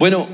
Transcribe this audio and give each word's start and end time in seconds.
Bueno, 0.00 0.26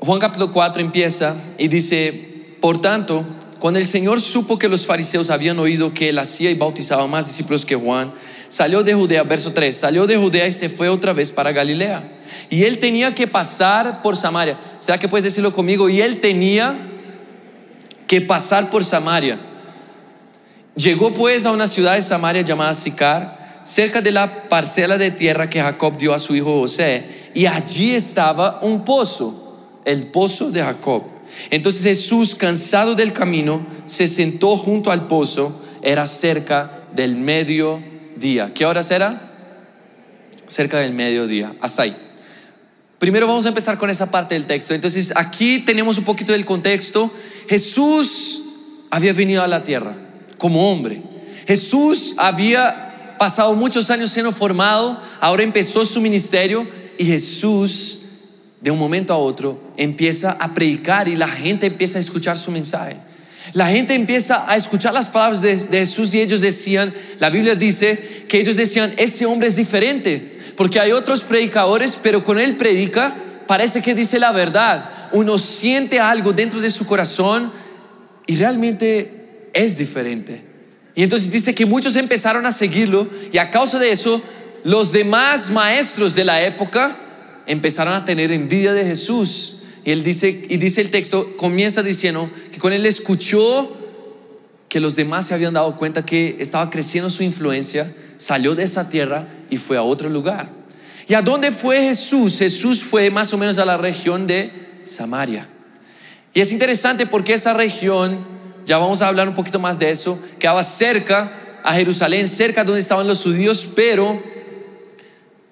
Juan 0.00 0.18
capítulo 0.18 0.50
4 0.50 0.82
empieza 0.82 1.36
y 1.58 1.68
dice, 1.68 2.56
por 2.60 2.82
tanto, 2.82 3.24
cuando 3.60 3.78
el 3.78 3.86
Señor 3.86 4.20
supo 4.20 4.58
que 4.58 4.68
los 4.68 4.84
fariseos 4.84 5.30
habían 5.30 5.60
oído 5.60 5.94
que 5.94 6.08
él 6.08 6.18
hacía 6.18 6.50
y 6.50 6.54
bautizaba 6.54 7.06
más 7.06 7.28
discípulos 7.28 7.64
que 7.64 7.76
Juan, 7.76 8.12
salió 8.48 8.82
de 8.82 8.92
Judea, 8.92 9.22
verso 9.22 9.52
3, 9.52 9.76
salió 9.76 10.08
de 10.08 10.16
Judea 10.16 10.48
y 10.48 10.50
se 10.50 10.68
fue 10.68 10.88
otra 10.88 11.12
vez 11.12 11.30
para 11.30 11.52
Galilea. 11.52 12.02
Y 12.50 12.64
él 12.64 12.80
tenía 12.80 13.14
que 13.14 13.28
pasar 13.28 14.02
por 14.02 14.16
Samaria. 14.16 14.58
¿Será 14.80 14.98
que 14.98 15.06
puedes 15.06 15.22
decirlo 15.22 15.52
conmigo? 15.52 15.88
Y 15.88 16.00
él 16.00 16.20
tenía 16.20 16.74
que 18.08 18.22
pasar 18.22 18.70
por 18.70 18.82
Samaria. 18.82 19.38
Llegó 20.74 21.12
pues 21.12 21.46
a 21.46 21.52
una 21.52 21.68
ciudad 21.68 21.94
de 21.94 22.02
Samaria 22.02 22.42
llamada 22.42 22.74
Sicar, 22.74 23.62
cerca 23.62 24.00
de 24.00 24.10
la 24.10 24.48
parcela 24.48 24.98
de 24.98 25.12
tierra 25.12 25.48
que 25.48 25.62
Jacob 25.62 25.96
dio 25.96 26.12
a 26.12 26.18
su 26.18 26.34
hijo 26.34 26.58
José, 26.58 27.23
y 27.34 27.46
allí 27.46 27.94
estaba 27.94 28.60
un 28.62 28.84
pozo, 28.84 29.56
el 29.84 30.06
pozo 30.06 30.50
de 30.50 30.62
Jacob. 30.62 31.02
Entonces 31.50 31.82
Jesús, 31.82 32.34
cansado 32.34 32.94
del 32.94 33.12
camino, 33.12 33.66
se 33.86 34.06
sentó 34.06 34.56
junto 34.56 34.90
al 34.90 35.08
pozo, 35.08 35.60
era 35.82 36.06
cerca 36.06 36.84
del 36.94 37.16
mediodía. 37.16 38.52
¿Qué 38.54 38.64
horas 38.64 38.90
era? 38.90 39.32
Cerca 40.46 40.78
del 40.78 40.94
mediodía, 40.94 41.54
hasta 41.60 41.82
ahí. 41.82 41.96
Primero 42.98 43.26
vamos 43.26 43.44
a 43.44 43.48
empezar 43.48 43.76
con 43.76 43.90
esa 43.90 44.10
parte 44.10 44.34
del 44.34 44.46
texto. 44.46 44.72
Entonces 44.72 45.12
aquí 45.16 45.58
tenemos 45.58 45.98
un 45.98 46.04
poquito 46.04 46.32
del 46.32 46.44
contexto. 46.44 47.10
Jesús 47.48 48.42
había 48.90 49.12
venido 49.12 49.42
a 49.42 49.48
la 49.48 49.62
tierra 49.64 49.96
como 50.38 50.70
hombre. 50.70 51.02
Jesús 51.46 52.14
había 52.16 53.16
pasado 53.18 53.54
muchos 53.54 53.90
años 53.90 54.10
siendo 54.10 54.32
formado, 54.32 55.00
ahora 55.20 55.42
empezó 55.42 55.84
su 55.84 56.00
ministerio 56.00 56.66
y 56.98 57.04
Jesús 57.04 58.00
de 58.60 58.70
un 58.70 58.78
momento 58.78 59.12
a 59.12 59.18
otro 59.18 59.60
empieza 59.76 60.32
a 60.32 60.54
predicar 60.54 61.08
y 61.08 61.16
la 61.16 61.28
gente 61.28 61.66
empieza 61.66 61.98
a 61.98 62.00
escuchar 62.00 62.38
su 62.38 62.50
mensaje. 62.50 62.96
La 63.52 63.68
gente 63.68 63.94
empieza 63.94 64.50
a 64.50 64.56
escuchar 64.56 64.94
las 64.94 65.10
palabras 65.10 65.42
de, 65.42 65.54
de, 65.54 65.78
Jesús 65.80 66.14
y 66.14 66.20
ellos 66.20 66.40
decían, 66.40 66.92
la 67.20 67.28
Biblia 67.28 67.54
dice 67.54 68.24
que 68.26 68.40
ellos 68.40 68.56
decían, 68.56 68.94
ese 68.96 69.26
hombre 69.26 69.48
es 69.48 69.56
diferente, 69.56 70.38
porque 70.56 70.80
hay 70.80 70.92
otros 70.92 71.22
predicadores, 71.22 71.98
pero 72.02 72.24
con 72.24 72.40
él 72.40 72.56
predica, 72.56 73.14
parece 73.46 73.82
que 73.82 73.94
dice 73.94 74.18
la 74.18 74.32
verdad. 74.32 74.88
Uno 75.12 75.36
siente 75.38 76.00
algo 76.00 76.32
dentro 76.32 76.60
de 76.60 76.70
su 76.70 76.86
corazón 76.86 77.52
y 78.26 78.36
realmente 78.36 79.50
es 79.52 79.76
diferente. 79.76 80.42
Y 80.94 81.02
entonces 81.02 81.30
dice 81.30 81.54
que 81.54 81.66
muchos 81.66 81.96
empezaron 81.96 82.46
a 82.46 82.52
seguirlo 82.52 83.08
y 83.32 83.38
a 83.38 83.50
causa 83.50 83.78
de 83.78 83.90
eso, 83.90 84.22
los 84.64 84.92
demás 84.92 85.50
maestros 85.50 86.14
de 86.14 86.24
la 86.24 86.42
época 86.42 86.98
empezaron 87.46 87.92
a 87.92 88.06
tener 88.06 88.32
envidia 88.32 88.72
de 88.72 88.84
Jesús. 88.86 89.56
Y 89.84 89.90
él 89.90 90.02
dice, 90.02 90.46
y 90.48 90.56
dice 90.56 90.80
el 90.80 90.90
texto, 90.90 91.36
comienza 91.36 91.82
diciendo 91.82 92.30
que 92.50 92.58
con 92.58 92.72
él 92.72 92.86
escuchó 92.86 93.76
que 94.70 94.80
los 94.80 94.96
demás 94.96 95.26
se 95.26 95.34
habían 95.34 95.52
dado 95.52 95.76
cuenta 95.76 96.06
que 96.06 96.38
estaba 96.40 96.70
creciendo 96.70 97.10
su 97.10 97.22
influencia, 97.22 97.94
salió 98.16 98.54
de 98.54 98.64
esa 98.64 98.88
tierra 98.88 99.28
y 99.50 99.58
fue 99.58 99.76
a 99.76 99.82
otro 99.82 100.08
lugar. 100.08 100.48
¿Y 101.06 101.12
a 101.12 101.20
dónde 101.20 101.52
fue 101.52 101.82
Jesús? 101.82 102.38
Jesús 102.38 102.82
fue 102.82 103.10
más 103.10 103.34
o 103.34 103.38
menos 103.38 103.58
a 103.58 103.66
la 103.66 103.76
región 103.76 104.26
de 104.26 104.50
Samaria. 104.84 105.46
Y 106.32 106.40
es 106.40 106.50
interesante 106.50 107.06
porque 107.06 107.34
esa 107.34 107.52
región, 107.52 108.26
ya 108.64 108.78
vamos 108.78 109.02
a 109.02 109.08
hablar 109.08 109.28
un 109.28 109.34
poquito 109.34 109.60
más 109.60 109.78
de 109.78 109.90
eso, 109.90 110.18
quedaba 110.38 110.62
cerca 110.62 111.30
a 111.62 111.74
Jerusalén, 111.74 112.26
cerca 112.26 112.64
donde 112.64 112.80
estaban 112.80 113.06
los 113.06 113.22
judíos, 113.22 113.68
pero 113.76 114.33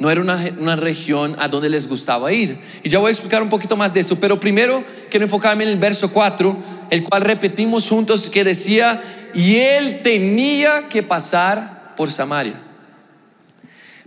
no 0.02 0.10
era 0.10 0.20
una, 0.20 0.74
región 0.74 1.36
a 1.38 1.46
donde 1.46 1.70
les 1.70 1.88
gustaba 1.88 2.32
ir. 2.32 2.58
Y 2.82 2.88
ya 2.88 2.98
voy 2.98 3.10
a 3.10 3.12
explicar 3.12 3.40
un 3.40 3.48
poquito 3.48 3.76
más 3.76 3.94
de 3.94 4.00
eso, 4.00 4.18
pero 4.18 4.40
primero 4.40 4.82
quiero 5.08 5.24
enfocarme 5.24 5.62
en 5.62 5.70
el 5.70 5.78
verso 5.78 6.12
4, 6.12 6.56
el 6.90 7.04
cual 7.04 7.22
repetimos 7.22 7.88
juntos 7.88 8.28
que 8.28 8.42
decía, 8.42 9.00
y 9.32 9.54
él 9.58 10.00
tenía 10.02 10.88
que 10.88 11.04
pasar 11.04 11.94
por 11.96 12.10
Samaria. 12.10 12.54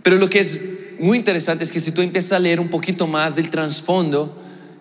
Pero 0.02 0.16
lo 0.16 0.28
que 0.28 0.40
es 0.40 0.60
muy 1.00 1.16
interesante 1.16 1.64
es 1.64 1.72
que 1.72 1.80
si 1.80 1.92
tú 1.92 2.02
empiezas 2.02 2.32
a 2.32 2.38
leer 2.40 2.60
un 2.60 2.68
poquito 2.68 3.06
más 3.06 3.34
del 3.34 3.48
trasfondo 3.48 4.36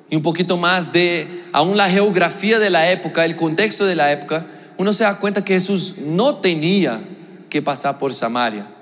y 0.10 0.18
un 0.18 0.22
poquito 0.22 0.58
más 0.58 0.92
de 0.92 1.28
aún 1.54 1.78
la 1.78 1.90
geografía 1.90 2.60
de 2.60 2.70
la 2.70 2.92
época, 2.92 3.24
el 3.24 3.38
contexto 3.38 3.86
de 3.86 3.96
la 3.96 4.12
época, 4.12 4.48
uno 4.76 4.92
se 4.92 5.06
da 5.06 5.18
cuenta 5.18 5.46
que 5.46 5.54
Jesús 5.54 5.96
no 6.06 6.36
tenía 6.36 7.00
que 7.50 7.62
pasar 7.62 8.00
por 8.00 8.14
Samaria. 8.14 8.75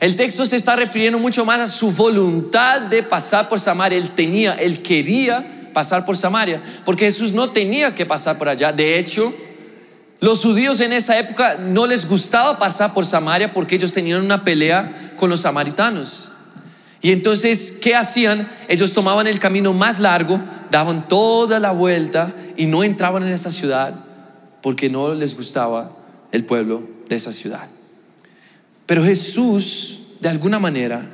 El 0.00 0.16
texto 0.16 0.46
se 0.46 0.56
está 0.56 0.76
refiriendo 0.76 1.18
mucho 1.18 1.44
más 1.44 1.60
a 1.60 1.66
su 1.66 1.92
voluntad 1.92 2.80
de 2.80 3.02
pasar 3.02 3.50
por 3.50 3.60
Samaria. 3.60 3.98
Él 3.98 4.10
tenía, 4.14 4.54
él 4.54 4.82
quería 4.82 5.68
pasar 5.74 6.06
por 6.06 6.16
Samaria, 6.16 6.60
porque 6.86 7.04
Jesús 7.04 7.34
no 7.34 7.50
tenía 7.50 7.94
que 7.94 8.06
pasar 8.06 8.38
por 8.38 8.48
allá. 8.48 8.72
De 8.72 8.98
hecho, 8.98 9.32
los 10.18 10.42
judíos 10.42 10.80
en 10.80 10.94
esa 10.94 11.18
época 11.18 11.58
no 11.58 11.86
les 11.86 12.08
gustaba 12.08 12.58
pasar 12.58 12.94
por 12.94 13.04
Samaria 13.04 13.52
porque 13.52 13.74
ellos 13.74 13.92
tenían 13.92 14.22
una 14.22 14.42
pelea 14.42 15.12
con 15.16 15.28
los 15.28 15.40
samaritanos. 15.40 16.30
Y 17.02 17.12
entonces, 17.12 17.78
¿qué 17.80 17.94
hacían? 17.94 18.48
Ellos 18.68 18.94
tomaban 18.94 19.26
el 19.26 19.38
camino 19.38 19.74
más 19.74 19.98
largo, 19.98 20.40
daban 20.70 21.08
toda 21.08 21.60
la 21.60 21.72
vuelta 21.72 22.34
y 22.56 22.66
no 22.66 22.84
entraban 22.84 23.22
en 23.22 23.32
esa 23.32 23.50
ciudad 23.50 23.94
porque 24.62 24.88
no 24.88 25.14
les 25.14 25.36
gustaba 25.36 25.92
el 26.32 26.44
pueblo 26.44 26.88
de 27.08 27.16
esa 27.16 27.32
ciudad. 27.32 27.68
Pero 28.90 29.04
Jesús, 29.04 30.00
de 30.18 30.28
alguna 30.28 30.58
manera, 30.58 31.08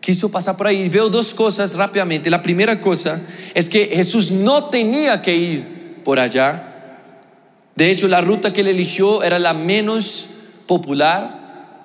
quiso 0.00 0.30
pasar 0.30 0.56
por 0.56 0.68
ahí. 0.68 0.88
Veo 0.88 1.08
dos 1.08 1.34
cosas 1.34 1.74
rápidamente. 1.74 2.30
La 2.30 2.40
primera 2.40 2.80
cosa 2.80 3.20
es 3.52 3.68
que 3.68 3.86
Jesús 3.86 4.30
no 4.30 4.66
tenía 4.66 5.20
que 5.20 5.34
ir 5.34 6.02
por 6.04 6.20
allá. 6.20 7.02
De 7.74 7.90
hecho, 7.90 8.06
la 8.06 8.20
ruta 8.20 8.52
que 8.52 8.60
él 8.60 8.68
eligió 8.68 9.24
era 9.24 9.40
la 9.40 9.52
menos 9.54 10.26
popular, 10.68 11.80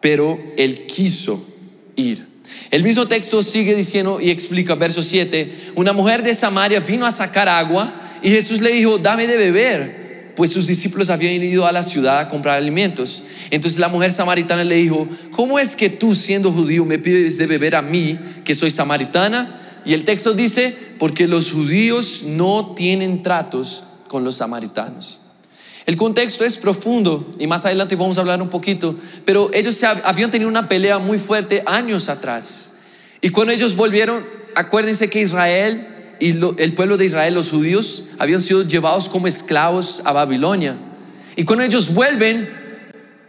pero 0.00 0.36
él 0.56 0.84
quiso 0.84 1.46
ir. 1.94 2.26
El 2.72 2.82
mismo 2.82 3.06
texto 3.06 3.44
sigue 3.44 3.76
diciendo 3.76 4.20
y 4.20 4.30
explica, 4.30 4.74
verso 4.74 5.00
7, 5.00 5.74
una 5.76 5.92
mujer 5.92 6.24
de 6.24 6.34
Samaria 6.34 6.80
vino 6.80 7.06
a 7.06 7.12
sacar 7.12 7.48
agua 7.48 7.94
y 8.20 8.30
Jesús 8.30 8.60
le 8.60 8.72
dijo, 8.72 8.98
dame 8.98 9.28
de 9.28 9.36
beber 9.36 9.99
pues 10.40 10.52
sus 10.52 10.66
discípulos 10.66 11.10
habían 11.10 11.34
ido 11.42 11.66
a 11.66 11.70
la 11.70 11.82
ciudad 11.82 12.18
a 12.18 12.30
comprar 12.30 12.56
alimentos. 12.56 13.24
Entonces 13.50 13.78
la 13.78 13.88
mujer 13.88 14.10
samaritana 14.10 14.64
le 14.64 14.76
dijo, 14.76 15.06
¿cómo 15.32 15.58
es 15.58 15.76
que 15.76 15.90
tú 15.90 16.14
siendo 16.14 16.50
judío 16.50 16.86
me 16.86 16.98
pides 16.98 17.36
de 17.36 17.46
beber 17.46 17.76
a 17.76 17.82
mí, 17.82 18.18
que 18.42 18.54
soy 18.54 18.70
samaritana? 18.70 19.82
Y 19.84 19.92
el 19.92 20.06
texto 20.06 20.32
dice, 20.32 20.74
porque 20.98 21.28
los 21.28 21.52
judíos 21.52 22.22
no 22.24 22.72
tienen 22.74 23.22
tratos 23.22 23.82
con 24.08 24.24
los 24.24 24.36
samaritanos. 24.36 25.20
El 25.84 25.96
contexto 25.96 26.46
es 26.46 26.56
profundo 26.56 27.34
y 27.38 27.46
más 27.46 27.66
adelante 27.66 27.94
vamos 27.94 28.16
a 28.16 28.22
hablar 28.22 28.40
un 28.40 28.48
poquito, 28.48 28.96
pero 29.26 29.50
ellos 29.52 29.78
habían 29.84 30.30
tenido 30.30 30.48
una 30.48 30.68
pelea 30.68 30.98
muy 30.98 31.18
fuerte 31.18 31.62
años 31.66 32.08
atrás. 32.08 32.76
Y 33.20 33.28
cuando 33.28 33.52
ellos 33.52 33.76
volvieron, 33.76 34.24
acuérdense 34.54 35.10
que 35.10 35.20
Israel 35.20 35.99
y 36.20 36.38
el 36.58 36.74
pueblo 36.74 36.98
de 36.98 37.06
Israel, 37.06 37.34
los 37.34 37.50
judíos, 37.50 38.04
habían 38.18 38.42
sido 38.42 38.62
llevados 38.62 39.08
como 39.08 39.26
esclavos 39.26 40.02
a 40.04 40.12
Babilonia. 40.12 40.76
Y 41.34 41.44
cuando 41.44 41.64
ellos 41.64 41.94
vuelven, 41.94 42.48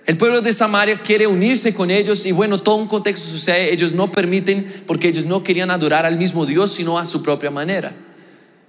el 0.06 0.18
pueblo 0.18 0.42
de 0.42 0.52
Samaria 0.52 1.00
quiere 1.02 1.26
unirse 1.26 1.74
con 1.74 1.90
ellos 1.90 2.26
y 2.26 2.34
bueno, 2.34 2.62
todo 2.62 2.76
un 2.76 2.88
contexto 2.88 3.30
sucede, 3.30 3.72
ellos 3.72 3.94
no 3.94 4.12
permiten 4.12 4.84
porque 4.86 5.08
ellos 5.08 5.26
no 5.26 5.42
querían 5.42 5.72
adorar 5.72 6.06
al 6.06 6.18
mismo 6.18 6.46
Dios, 6.46 6.72
sino 6.72 7.00
a 7.00 7.06
su 7.06 7.24
propia 7.24 7.50
manera. 7.50 7.96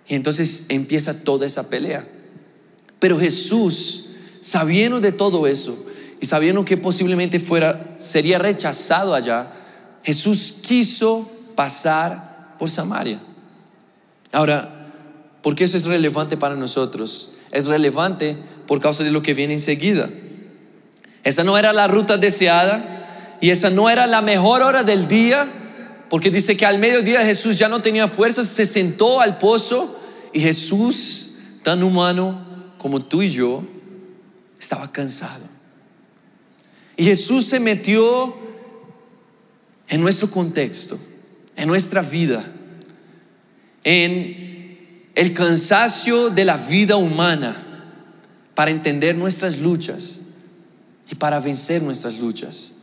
Y 0.06 0.14
entonces 0.14 0.66
empieza 0.68 1.24
toda 1.24 1.44
esa 1.44 1.68
pelea. 1.68 2.06
Pero 3.00 3.18
Jesús, 3.18 4.10
sabiendo 4.40 5.00
de 5.00 5.10
todo 5.10 5.48
eso 5.48 5.76
y 6.20 6.26
sabiendo 6.26 6.64
que 6.64 6.76
posiblemente 6.76 7.40
fuera 7.40 7.96
sería 7.98 8.38
rechazado 8.38 9.14
allá, 9.14 9.50
Jesús 10.04 10.58
quiso 10.62 11.28
pasar 11.56 12.54
por 12.58 12.70
Samaria. 12.70 13.20
Ahora, 14.32 14.90
¿por 15.42 15.54
qué 15.54 15.64
eso 15.64 15.76
es 15.76 15.84
relevante 15.84 16.36
para 16.38 16.56
nosotros? 16.56 17.32
Es 17.50 17.66
relevante 17.66 18.36
por 18.66 18.80
causa 18.80 19.04
de 19.04 19.10
lo 19.10 19.22
que 19.22 19.34
viene 19.34 19.52
enseguida. 19.52 20.08
Esa 21.22 21.44
no 21.44 21.56
era 21.58 21.72
la 21.74 21.86
ruta 21.86 22.16
deseada 22.16 23.36
y 23.40 23.50
esa 23.50 23.68
no 23.70 23.90
era 23.90 24.06
la 24.06 24.22
mejor 24.22 24.62
hora 24.62 24.82
del 24.82 25.06
día, 25.06 25.46
porque 26.08 26.30
dice 26.30 26.56
que 26.56 26.64
al 26.64 26.78
mediodía 26.78 27.24
Jesús 27.24 27.58
ya 27.58 27.68
no 27.68 27.82
tenía 27.82 28.08
fuerzas, 28.08 28.46
se 28.46 28.64
sentó 28.64 29.20
al 29.20 29.38
pozo 29.38 30.00
y 30.32 30.40
Jesús, 30.40 31.34
tan 31.62 31.82
humano 31.82 32.72
como 32.78 33.00
tú 33.00 33.22
y 33.22 33.30
yo, 33.30 33.62
estaba 34.58 34.90
cansado. 34.90 35.44
Y 36.96 37.04
Jesús 37.04 37.46
se 37.46 37.60
metió 37.60 38.34
en 39.88 40.00
nuestro 40.00 40.30
contexto, 40.30 40.98
en 41.56 41.68
nuestra 41.68 42.00
vida 42.00 42.44
en 43.84 45.08
el 45.14 45.32
cansancio 45.34 46.30
de 46.30 46.44
la 46.44 46.56
vida 46.56 46.96
humana 46.96 47.56
para 48.54 48.70
entender 48.70 49.16
nuestras 49.16 49.58
luchas 49.58 50.20
y 51.10 51.14
para 51.14 51.40
vencer 51.40 51.82
nuestras 51.82 52.18
luchas. 52.18 52.74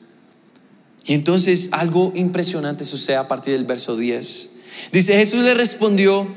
Y 1.05 1.13
entonces 1.13 1.69
algo 1.71 2.11
impresionante 2.15 2.83
sucede 2.83 3.15
a 3.15 3.27
partir 3.27 3.53
del 3.53 3.65
verso 3.65 3.95
10. 3.95 4.51
Dice, 4.91 5.17
Jesús 5.17 5.43
le 5.43 5.53
respondió, 5.53 6.27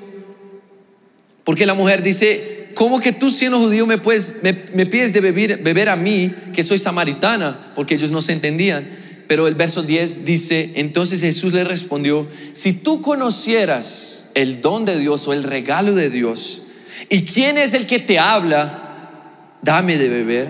porque 1.44 1.66
la 1.66 1.74
mujer 1.74 2.02
dice, 2.02 2.70
¿cómo 2.74 3.00
que 3.00 3.12
tú 3.12 3.30
siendo 3.30 3.58
judío 3.58 3.86
me, 3.86 3.98
puedes, 3.98 4.42
me, 4.42 4.86
pides 4.86 5.12
de 5.12 5.20
beber, 5.20 5.58
beber 5.62 5.88
a 5.88 5.96
mí, 5.96 6.32
que 6.54 6.62
soy 6.62 6.78
samaritana? 6.78 7.72
Porque 7.74 7.94
ellos 7.94 8.10
no 8.10 8.20
se 8.20 8.32
entendían. 8.32 8.88
Pero 9.28 9.46
el 9.46 9.54
verso 9.54 9.82
10 9.82 10.24
dice, 10.24 10.72
entonces 10.76 11.20
Jesús 11.20 11.52
le 11.52 11.64
respondió, 11.64 12.26
si 12.52 12.72
tú 12.72 13.00
conocieras 13.00 14.21
el 14.34 14.60
don 14.60 14.84
de 14.84 14.98
Dios 14.98 15.26
o 15.28 15.32
el 15.32 15.42
regalo 15.42 15.92
de 15.94 16.10
Dios, 16.10 16.62
y 17.08 17.24
quién 17.24 17.58
es 17.58 17.74
el 17.74 17.86
que 17.86 17.98
te 17.98 18.18
habla, 18.18 18.82
dame 19.62 19.96
de 19.96 20.08
beber, 20.08 20.48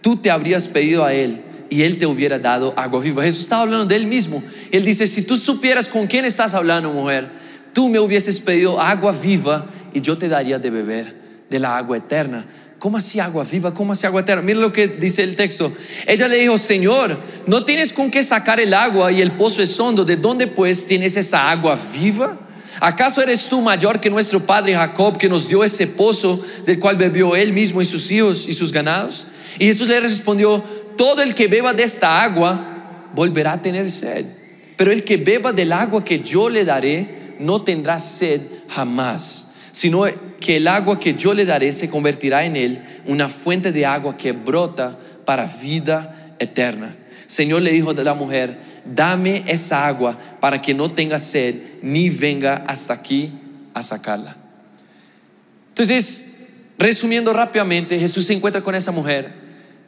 tú 0.00 0.16
te 0.16 0.30
habrías 0.30 0.68
pedido 0.68 1.04
a 1.04 1.12
él 1.12 1.42
y 1.70 1.82
él 1.82 1.98
te 1.98 2.06
hubiera 2.06 2.38
dado 2.38 2.72
agua 2.76 3.00
viva. 3.00 3.22
Jesús 3.22 3.42
estaba 3.42 3.62
hablando 3.62 3.84
de 3.84 3.96
él 3.96 4.06
mismo. 4.06 4.42
Él 4.70 4.84
dice, 4.84 5.06
si 5.06 5.22
tú 5.22 5.36
supieras 5.36 5.88
con 5.88 6.06
quién 6.06 6.24
estás 6.24 6.54
hablando, 6.54 6.90
mujer, 6.90 7.30
tú 7.72 7.88
me 7.88 7.98
hubieses 7.98 8.40
pedido 8.40 8.80
agua 8.80 9.12
viva 9.12 9.66
y 9.92 10.00
yo 10.00 10.16
te 10.16 10.28
daría 10.28 10.58
de 10.58 10.70
beber 10.70 11.14
de 11.50 11.58
la 11.58 11.76
agua 11.76 11.96
eterna. 11.96 12.46
¿Cómo 12.78 12.96
así 12.96 13.18
agua 13.18 13.44
viva? 13.44 13.74
¿Cómo 13.74 13.92
así 13.92 14.06
agua 14.06 14.20
eterna? 14.20 14.42
Mira 14.42 14.60
lo 14.60 14.72
que 14.72 14.86
dice 14.86 15.22
el 15.22 15.34
texto. 15.34 15.72
Ella 16.06 16.28
le 16.28 16.38
dijo, 16.38 16.56
Señor, 16.56 17.18
no 17.46 17.64
tienes 17.64 17.92
con 17.92 18.10
qué 18.10 18.22
sacar 18.22 18.60
el 18.60 18.72
agua 18.72 19.10
y 19.10 19.20
el 19.20 19.32
pozo 19.32 19.62
es 19.62 19.78
hondo. 19.80 20.04
¿De 20.04 20.16
dónde 20.16 20.46
pues 20.46 20.86
tienes 20.86 21.16
esa 21.16 21.50
agua 21.50 21.76
viva? 21.92 22.38
¿Acaso 22.80 23.20
eres 23.20 23.46
tú 23.46 23.60
mayor 23.60 24.00
que 24.00 24.10
nuestro 24.10 24.40
padre 24.40 24.74
Jacob 24.74 25.18
que 25.18 25.28
nos 25.28 25.48
dio 25.48 25.64
ese 25.64 25.86
pozo 25.86 26.40
del 26.64 26.78
cual 26.78 26.96
bebió 26.96 27.34
él 27.34 27.52
mismo 27.52 27.82
y 27.82 27.84
sus 27.84 28.10
hijos 28.10 28.48
y 28.48 28.52
sus 28.52 28.72
ganados? 28.72 29.26
Y 29.58 29.66
Jesús 29.66 29.88
le 29.88 29.98
respondió, 30.00 30.62
todo 30.96 31.22
el 31.22 31.34
que 31.34 31.48
beba 31.48 31.72
de 31.72 31.82
esta 31.82 32.22
agua 32.22 33.10
volverá 33.14 33.54
a 33.54 33.62
tener 33.62 33.90
sed. 33.90 34.26
Pero 34.76 34.92
el 34.92 35.02
que 35.02 35.16
beba 35.16 35.52
del 35.52 35.72
agua 35.72 36.04
que 36.04 36.20
yo 36.20 36.48
le 36.48 36.64
daré 36.64 37.34
no 37.40 37.62
tendrá 37.62 37.98
sed 37.98 38.42
jamás, 38.68 39.50
sino 39.72 40.04
que 40.40 40.56
el 40.56 40.68
agua 40.68 41.00
que 41.00 41.14
yo 41.14 41.34
le 41.34 41.44
daré 41.44 41.72
se 41.72 41.88
convertirá 41.88 42.44
en 42.44 42.54
él 42.54 42.82
una 43.06 43.28
fuente 43.28 43.72
de 43.72 43.86
agua 43.86 44.16
que 44.16 44.32
brota 44.32 44.96
para 45.24 45.46
vida 45.46 46.34
eterna. 46.38 46.96
Señor 47.26 47.62
le 47.62 47.72
dijo 47.72 47.90
a 47.90 47.94
la 47.94 48.14
mujer, 48.14 48.58
dame 48.84 49.44
esa 49.46 49.86
agua 49.86 50.16
para 50.40 50.60
que 50.60 50.74
no 50.74 50.90
tenga 50.92 51.18
sed 51.18 51.54
ni 51.82 52.10
venga 52.10 52.64
hasta 52.66 52.94
aquí 52.94 53.32
a 53.74 53.82
sacarla. 53.82 54.36
Entonces, 55.70 56.46
resumiendo 56.78 57.32
rápidamente, 57.32 57.98
Jesús 57.98 58.26
se 58.26 58.32
encuentra 58.32 58.62
con 58.62 58.74
esa 58.74 58.92
mujer 58.92 59.30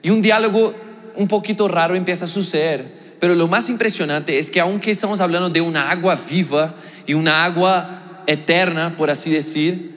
y 0.02 0.10
un 0.10 0.22
diálogo 0.22 0.74
un 1.16 1.28
poquito 1.28 1.68
raro 1.68 1.94
empieza 1.94 2.24
a 2.24 2.28
suceder. 2.28 3.00
Pero 3.18 3.34
lo 3.34 3.48
más 3.48 3.68
impresionante 3.68 4.38
es 4.38 4.50
que 4.50 4.60
aunque 4.60 4.90
estamos 4.90 5.20
hablando 5.20 5.50
de 5.50 5.60
una 5.60 5.90
agua 5.90 6.18
viva 6.28 6.74
y 7.06 7.14
una 7.14 7.44
agua 7.44 8.22
eterna, 8.26 8.96
por 8.96 9.10
así 9.10 9.30
decir, 9.30 9.90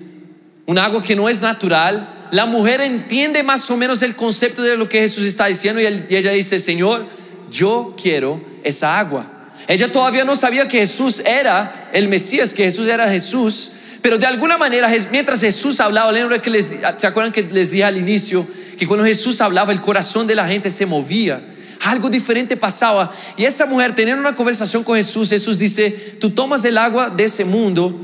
un 0.65 0.77
agua 0.77 1.01
que 1.01 1.15
no 1.15 1.29
es 1.29 1.41
natural, 1.41 2.27
la 2.31 2.45
mujer 2.45 2.81
entiende 2.81 3.43
más 3.43 3.69
o 3.69 3.77
menos 3.77 4.01
el 4.01 4.15
concepto 4.15 4.61
de 4.61 4.75
lo 4.75 4.89
que 4.89 4.99
Jesús 4.99 5.23
está 5.23 5.45
diciendo 5.45 5.79
y, 5.79 5.85
ella 6.15 6.31
dice, 6.31 6.59
Señor, 6.59 7.05
yo 7.53 7.95
quiero 8.01 8.41
esa 8.63 8.99
agua. 8.99 9.25
Ella 9.67 9.91
todavía 9.91 10.25
no 10.25 10.35
sabía 10.35 10.67
que 10.67 10.79
Jesús 10.79 11.21
era 11.23 11.89
el 11.93 12.07
Mesías, 12.09 12.53
que 12.53 12.63
Jesús 12.63 12.87
era 12.87 13.07
Jesús, 13.07 13.71
pero 14.01 14.17
de 14.17 14.25
alguna 14.25 14.57
manera, 14.57 14.91
mientras 15.11 15.39
Jesús 15.39 15.79
hablaba, 15.79 16.11
les, 16.11 16.71
¿se 16.97 17.07
acuerdan 17.07 17.31
que 17.31 17.43
les 17.43 17.71
dije 17.71 17.85
al 17.85 17.95
inicio? 17.95 18.45
Que 18.77 18.85
cuando 18.85 19.05
Jesús 19.05 19.39
hablaba, 19.39 19.71
el 19.71 19.79
corazón 19.79 20.27
de 20.27 20.35
la 20.35 20.45
gente 20.45 20.69
se 20.69 20.85
movía. 20.85 21.41
Algo 21.83 22.09
diferente 22.09 22.57
pasaba. 22.57 23.13
Y 23.37 23.45
esa 23.45 23.65
mujer 23.65 23.95
teniendo 23.95 24.19
una 24.19 24.35
conversación 24.35 24.83
con 24.83 24.97
Jesús, 24.97 25.29
Jesús 25.29 25.57
dice, 25.57 26.17
tú 26.19 26.31
tomas 26.31 26.65
el 26.65 26.77
agua 26.77 27.09
de 27.09 27.23
ese 27.23 27.45
mundo 27.45 27.97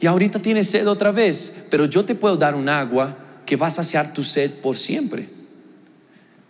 y 0.00 0.06
ahorita 0.06 0.40
tienes 0.40 0.70
sed 0.70 0.88
otra 0.88 1.12
vez, 1.12 1.66
pero 1.70 1.84
yo 1.84 2.04
te 2.04 2.16
puedo 2.16 2.36
dar 2.36 2.56
un 2.56 2.68
agua 2.68 3.16
que 3.46 3.54
va 3.54 3.68
a 3.68 3.70
saciar 3.70 4.12
tu 4.12 4.24
sed 4.24 4.50
por 4.54 4.76
siempre. 4.76 5.28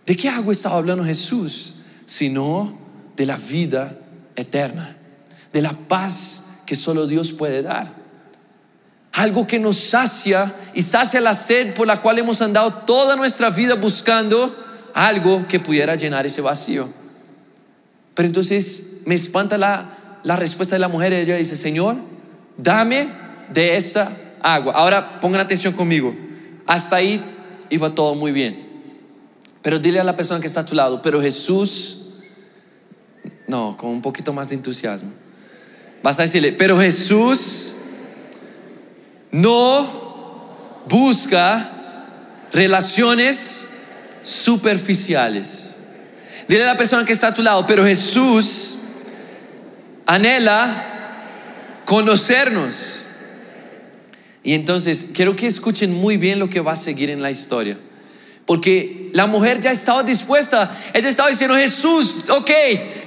¿De 0.05 0.15
qué 0.15 0.29
agua 0.29 0.51
estaba 0.51 0.77
hablando 0.77 1.03
Jesús? 1.03 1.74
Sino 2.05 2.77
de 3.15 3.25
la 3.25 3.37
vida 3.37 3.97
eterna, 4.35 4.95
de 5.51 5.61
la 5.61 5.73
paz 5.73 6.61
que 6.65 6.75
solo 6.75 7.07
Dios 7.07 7.31
puede 7.31 7.61
dar 7.61 8.05
algo 9.15 9.47
que 9.47 9.59
nos 9.59 9.77
sacia 9.77 10.53
y 10.73 10.81
sacia 10.81 11.21
la 11.21 11.33
sed 11.33 11.73
por 11.73 11.87
la 11.87 12.01
cual 12.01 12.19
hemos 12.19 12.41
andado 12.41 12.73
toda 12.73 13.15
nuestra 13.15 13.49
vida 13.49 13.75
buscando 13.75 14.53
algo 14.93 15.47
que 15.47 15.59
pudiera 15.59 15.95
llenar 15.95 16.25
ese 16.25 16.41
vacío. 16.41 16.89
Pero 18.13 18.27
entonces 18.27 19.01
me 19.05 19.15
espanta 19.15 19.57
la, 19.57 20.19
la 20.23 20.35
respuesta 20.35 20.75
de 20.75 20.79
la 20.79 20.89
mujer. 20.89 21.13
Ella 21.13 21.37
dice, 21.37 21.55
Señor, 21.55 21.95
dame 22.57 23.07
de 23.53 23.77
esa 23.77 24.11
agua. 24.41 24.73
Ahora 24.73 25.21
pongan 25.21 25.39
atención 25.39 25.73
conmigo. 25.73 26.13
Hasta 26.67 26.97
ahí 26.97 27.23
iba 27.69 27.95
todo 27.95 28.15
muy 28.15 28.33
bien. 28.33 28.64
Pero 29.65 29.79
dile 29.79 29.99
a 29.99 30.03
la 30.03 30.15
persona 30.15 30.39
que 30.39 30.45
está 30.45 30.59
a 30.59 30.65
tu 30.67 30.75
lado, 30.75 31.01
pero 31.01 31.19
Jesús, 31.19 32.01
no, 33.47 33.75
con 33.75 33.89
un 33.89 33.99
poquito 34.03 34.31
más 34.31 34.47
de 34.47 34.53
entusiasmo. 34.53 35.11
Vas 36.03 36.19
a 36.19 36.21
decirle, 36.21 36.51
pero 36.51 36.79
Jesús 36.79 37.73
no 39.31 40.85
busca 40.87 42.05
relaciones 42.53 43.65
superficiales. 44.21 45.77
Dile 46.47 46.61
a 46.61 46.67
la 46.67 46.77
persona 46.77 47.03
que 47.03 47.13
está 47.13 47.29
a 47.29 47.33
tu 47.33 47.41
lado, 47.41 47.65
pero 47.65 47.83
Jesús 47.83 48.75
anhela 50.05 51.81
conocernos. 51.85 52.99
Y 54.43 54.53
entonces 54.53 55.07
quiero 55.11 55.35
que 55.35 55.47
escuchen 55.47 55.91
muy 55.91 56.17
bien 56.17 56.37
lo 56.37 56.51
que 56.51 56.59
va 56.59 56.73
a 56.73 56.75
seguir 56.75 57.09
en 57.09 57.23
la 57.23 57.31
historia. 57.31 57.79
Porque 58.45 59.09
la 59.13 59.25
mujer 59.25 59.59
ya 59.59 59.71
estaba 59.71 60.03
dispuesta. 60.03 60.75
Ella 60.93 61.09
estaba 61.09 61.29
diciendo, 61.29 61.55
Jesús, 61.55 62.29
ok, 62.29 62.51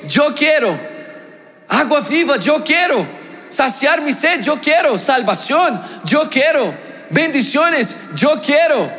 yo 0.09 0.35
quiero 0.35 0.79
agua 1.69 2.01
viva, 2.01 2.39
yo 2.39 2.65
quiero 2.65 3.07
saciar 3.49 4.01
mi 4.01 4.13
sed, 4.13 4.43
yo 4.43 4.61
quiero 4.61 4.99
salvación, 4.99 5.81
yo 6.05 6.29
quiero 6.31 6.75
bendiciones, 7.11 7.97
yo 8.17 8.41
quiero. 8.45 8.91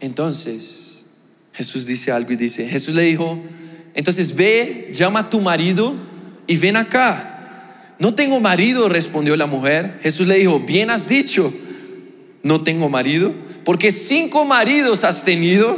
Entonces 0.00 1.04
Jesús 1.52 1.86
dice 1.86 2.12
algo 2.12 2.32
y 2.32 2.36
dice, 2.36 2.66
Jesús 2.68 2.94
le 2.94 3.02
dijo, 3.02 3.38
entonces 3.94 4.34
ve, 4.34 4.90
llama 4.94 5.20
a 5.20 5.30
tu 5.30 5.40
marido 5.40 5.94
y 6.46 6.56
ven 6.56 6.76
acá. 6.76 7.26
No 7.98 8.14
tengo 8.14 8.40
marido, 8.40 8.88
respondió 8.88 9.36
la 9.36 9.46
mujer. 9.46 9.98
Jesús 10.02 10.26
le 10.26 10.36
dijo, 10.36 10.60
bien 10.60 10.88
has 10.88 11.06
dicho, 11.06 11.52
no 12.42 12.62
tengo 12.62 12.88
marido, 12.88 13.34
porque 13.70 13.92
cinco 13.92 14.44
maridos 14.44 15.04
has 15.04 15.22
tenido 15.22 15.76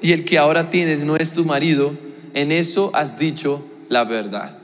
y 0.00 0.10
el 0.10 0.24
que 0.24 0.38
ahora 0.38 0.70
tienes 0.70 1.04
no 1.04 1.14
es 1.14 1.32
tu 1.32 1.44
marido. 1.44 1.96
En 2.34 2.50
eso 2.50 2.90
has 2.94 3.16
dicho 3.16 3.64
la 3.88 4.02
verdad. 4.02 4.58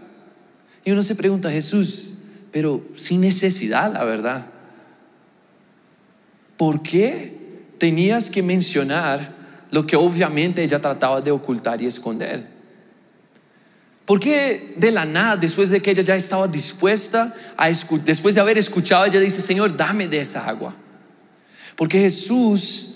Y 0.85 0.90
uno 0.90 1.04
se 1.04 1.14
pregunta, 1.14 1.52
Jesús, 1.52 2.14
pero 2.50 2.83
sin 2.97 3.21
necesidad, 3.21 3.93
la 3.93 4.02
verdad. 4.02 4.47
¿Por 6.57 6.83
qué 6.83 7.38
tenías 7.78 8.28
que 8.28 8.43
mencionar 8.43 9.33
lo 9.71 9.87
que 9.87 9.95
obviamente 9.95 10.61
ella 10.64 10.81
trataba 10.81 11.21
de 11.21 11.31
ocultar 11.31 11.81
y 11.81 11.87
esconder? 11.87 12.45
¿Por 14.04 14.19
qué 14.19 14.75
de 14.76 14.90
la 14.90 15.04
nada, 15.04 15.37
después 15.37 15.71
de 15.71 15.81
que 15.81 15.93
ella 15.93 16.02
ya 16.02 16.16
estaba 16.16 16.49
dispuesta 16.49 17.33
a 17.57 17.69
escuchar, 17.69 18.07
después 18.07 18.35
de 18.35 18.40
haber 18.40 18.59
escuchado, 18.59 19.04
ella 19.04 19.21
dice, 19.21 19.40
Señor, 19.40 19.76
dame 19.76 20.09
de 20.09 20.19
esa 20.19 20.49
agua? 20.49 20.75
Porque 21.76 22.00
Jesús 22.00 22.95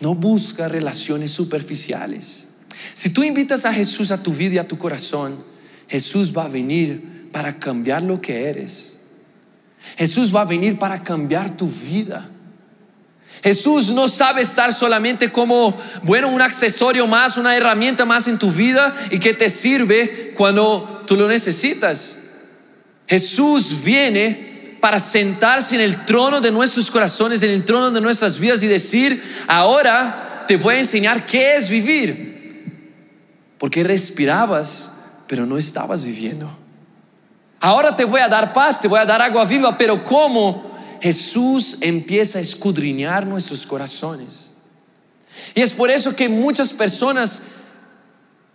no 0.00 0.14
busca 0.14 0.68
relaciones 0.68 1.30
superficiales. 1.30 2.48
Si 2.92 3.10
tú 3.10 3.22
invitas 3.22 3.64
a 3.64 3.72
Jesús 3.72 4.10
a 4.10 4.22
tu 4.22 4.32
vida 4.32 4.54
y 4.54 4.58
a 4.58 4.68
tu 4.68 4.78
corazón, 4.78 5.36
Jesús 5.88 6.36
va 6.36 6.44
a 6.44 6.48
venir 6.48 7.28
para 7.32 7.58
cambiar 7.58 8.02
lo 8.02 8.20
que 8.20 8.48
eres. 8.48 8.98
Jesús 9.96 10.34
va 10.34 10.42
a 10.42 10.46
venir 10.46 10.78
para 10.78 11.02
cambiar 11.02 11.56
tu 11.56 11.68
vida. 11.68 12.28
Jesús 13.42 13.90
no 13.90 14.08
sabe 14.08 14.42
estar 14.42 14.72
solamente 14.72 15.30
como, 15.30 15.76
bueno, 16.02 16.28
un 16.28 16.40
accesorio 16.40 17.06
más, 17.06 17.36
una 17.36 17.56
herramienta 17.56 18.04
más 18.04 18.26
en 18.26 18.38
tu 18.38 18.50
vida 18.50 18.94
y 19.10 19.18
que 19.18 19.34
te 19.34 19.50
sirve 19.50 20.32
cuando 20.36 21.02
tú 21.06 21.16
lo 21.16 21.28
necesitas. 21.28 22.18
Jesús 23.06 23.82
viene 23.84 24.53
para 24.84 25.00
sentarse 25.00 25.76
en 25.76 25.80
el 25.80 26.04
trono 26.04 26.42
de 26.42 26.52
nuestros 26.52 26.90
corazones, 26.90 27.42
en 27.42 27.52
el 27.52 27.64
trono 27.64 27.90
de 27.90 28.02
nuestras 28.02 28.38
vidas 28.38 28.62
y 28.62 28.66
decir, 28.66 29.24
ahora 29.48 30.44
te 30.46 30.58
voy 30.58 30.74
a 30.74 30.78
enseñar 30.80 31.24
qué 31.24 31.56
es 31.56 31.70
vivir. 31.70 32.70
Porque 33.56 33.82
respirabas 33.82 34.92
pero 35.26 35.46
no 35.46 35.56
estabas 35.56 36.04
viviendo. 36.04 36.50
Ahora 37.60 37.96
te 37.96 38.04
voy 38.04 38.20
a 38.20 38.28
dar 38.28 38.52
paz, 38.52 38.82
te 38.82 38.86
voy 38.86 38.98
a 38.98 39.06
dar 39.06 39.22
agua 39.22 39.46
viva, 39.46 39.78
pero 39.78 40.04
¿cómo? 40.04 40.76
Jesús 41.00 41.78
empieza 41.80 42.36
a 42.36 42.42
escudriñar 42.42 43.26
nuestros 43.26 43.64
corazones. 43.64 44.52
Y 45.54 45.62
es 45.62 45.72
por 45.72 45.90
eso 45.90 46.14
que 46.14 46.28
muchas 46.28 46.74
personas 46.74 47.40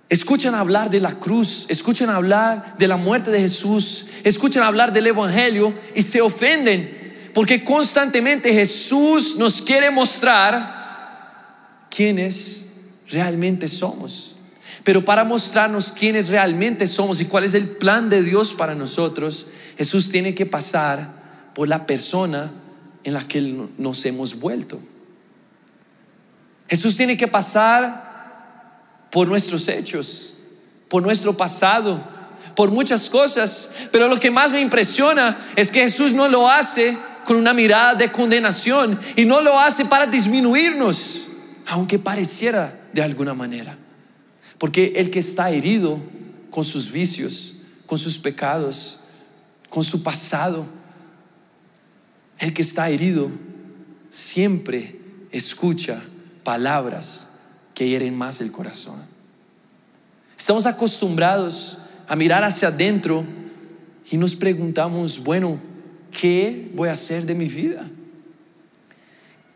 escuchan 0.09 0.55
hablar 0.55 0.89
de 0.89 0.99
la 0.99 1.13
cruz, 1.13 1.67
escuchan 1.69 2.09
hablar 2.09 2.75
de 2.77 2.87
la 2.87 2.97
muerte 2.97 3.29
de 3.29 3.39
Jesús, 3.39 4.07
escuchan 4.23 4.63
hablar 4.63 4.91
del 4.91 5.07
Evangelio 5.07 5.73
y 5.95 6.01
se 6.01 6.21
ofenden, 6.21 7.31
porque 7.33 7.63
constantemente 7.63 8.51
Jesús 8.51 9.37
nos 9.37 9.61
quiere 9.61 9.91
mostrar 9.91 11.87
quiénes 11.89 12.71
realmente 13.11 13.67
somos. 13.67 14.35
Pero 14.83 15.05
para 15.05 15.23
mostrarnos 15.23 15.91
quiénes 15.91 16.29
realmente 16.29 16.87
somos 16.87 17.21
y 17.21 17.25
cuál 17.25 17.43
es 17.43 17.53
el 17.53 17.67
plan 17.67 18.09
de 18.09 18.23
Dios 18.23 18.53
para 18.55 18.73
nosotros, 18.73 19.45
Jesús 19.77 20.09
tiene 20.09 20.33
que 20.33 20.47
pasar 20.47 21.51
por 21.53 21.67
la 21.67 21.85
persona 21.85 22.51
en 23.03 23.13
la 23.13 23.27
que 23.27 23.67
nos 23.77 24.05
hemos 24.05 24.39
vuelto. 24.39 24.79
Jesús 26.67 26.97
tiene 26.97 27.17
que 27.17 27.27
pasar 27.27 28.08
por 29.11 29.27
nuestros 29.27 29.67
hechos, 29.67 30.37
por 30.87 31.03
nuestro 31.03 31.35
pasado, 31.35 32.01
por 32.55 32.71
muchas 32.71 33.09
cosas. 33.09 33.71
Pero 33.91 34.07
lo 34.07 34.19
que 34.19 34.31
más 34.31 34.51
me 34.51 34.61
impresiona 34.61 35.37
es 35.55 35.71
que 35.71 35.81
Jesús 35.81 36.11
no 36.11 36.27
lo 36.27 36.49
hace 36.49 36.97
con 37.25 37.37
una 37.37 37.53
mirada 37.53 37.95
de 37.95 38.11
condenación 38.11 38.99
y 39.15 39.25
no 39.25 39.41
lo 39.41 39.59
hace 39.59 39.85
para 39.85 40.07
disminuirnos, 40.07 41.27
aunque 41.67 41.99
pareciera 41.99 42.73
de 42.93 43.01
alguna 43.01 43.33
manera. 43.33 43.77
Porque 44.57 44.93
el 44.95 45.09
que 45.11 45.19
está 45.19 45.51
herido 45.51 45.99
con 46.49 46.63
sus 46.63 46.91
vicios, 46.91 47.55
con 47.85 47.97
sus 47.97 48.17
pecados, 48.17 48.99
con 49.69 49.83
su 49.83 50.03
pasado, 50.03 50.65
el 52.39 52.53
que 52.53 52.61
está 52.61 52.89
herido 52.89 53.29
siempre 54.09 54.99
escucha 55.31 56.01
palabras 56.43 57.28
que 57.79 57.87
hieren 57.87 58.13
más 58.13 58.41
el 58.41 58.51
corazón. 58.51 59.01
Estamos 60.37 60.65
acostumbrados 60.65 61.77
a 62.09 62.15
mirar 62.17 62.43
hacia 62.43 62.67
adentro 62.67 63.23
y 64.11 64.17
nos 64.17 64.35
preguntamos, 64.35 65.23
bueno, 65.23 65.57
¿qué 66.11 66.69
voy 66.75 66.89
a 66.89 66.91
hacer 66.91 67.25
de 67.25 67.35
mi 67.35 67.45
vida? 67.45 67.87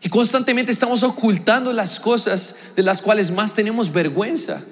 Y 0.00 0.08
constantemente 0.08 0.72
estamos 0.72 1.02
ocultando 1.02 1.70
las 1.74 2.00
cosas 2.00 2.56
de 2.74 2.82
las 2.82 3.02
cuales 3.02 3.30
más 3.30 3.54
tenemos 3.54 3.92
vergüenza. 3.92 4.62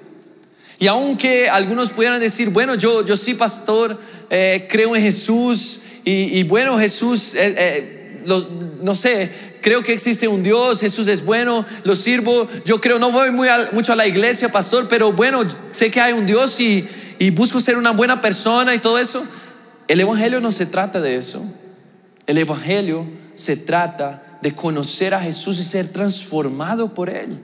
Y 0.79 0.87
aunque 0.87 1.47
algunos 1.47 1.91
pudieran 1.91 2.19
decir, 2.19 2.49
bueno, 2.49 2.73
yo, 2.73 3.05
yo 3.05 3.15
sí, 3.15 3.35
pastor, 3.35 3.99
eh, 4.31 4.67
creo 4.67 4.95
en 4.95 5.03
Jesús, 5.03 5.81
y, 6.03 6.41
bueno, 6.41 6.79
Jesús, 6.79 7.35
eh, 7.35 7.53
eh, 7.55 8.23
no 8.81 8.95
sé, 8.95 9.52
creo 9.63 9.81
que 9.81 9.93
existe 9.93 10.27
un 10.27 10.43
Dios, 10.43 10.81
Jesús 10.81 11.07
es 11.07 11.25
bueno, 11.25 11.65
lo 11.83 11.95
sirvo, 11.95 12.47
yo 12.65 12.79
creo, 12.79 12.99
no 12.99 13.11
voy 13.11 13.31
muy 13.31 13.47
mucho 13.71 13.93
a 13.93 13.95
la 13.95 14.05
iglesia, 14.05 14.49
pastor, 14.51 14.87
pero 14.87 15.11
bueno, 15.11 15.43
sé 15.71 15.89
que 15.89 15.99
hay 15.99 16.13
un 16.13 16.27
Dios 16.27 16.59
y, 16.59 16.87
y 17.17 17.31
busco 17.31 17.59
ser 17.59 17.77
una 17.77 17.91
buena 17.91 18.21
persona 18.21 18.75
y 18.75 18.79
todo 18.79 18.99
eso. 18.99 19.25
El 19.87 19.99
Evangelio 20.01 20.39
no 20.39 20.51
se 20.51 20.67
trata 20.67 21.01
de 21.01 21.15
eso. 21.15 21.43
El 22.27 22.37
Evangelio 22.37 23.09
se 23.33 23.57
trata 23.57 24.37
de 24.41 24.53
conocer 24.53 25.13
a 25.13 25.21
Jesús 25.21 25.59
y 25.59 25.63
ser 25.63 25.87
transformado 25.87 26.93
por 26.93 27.09
Él. 27.09 27.41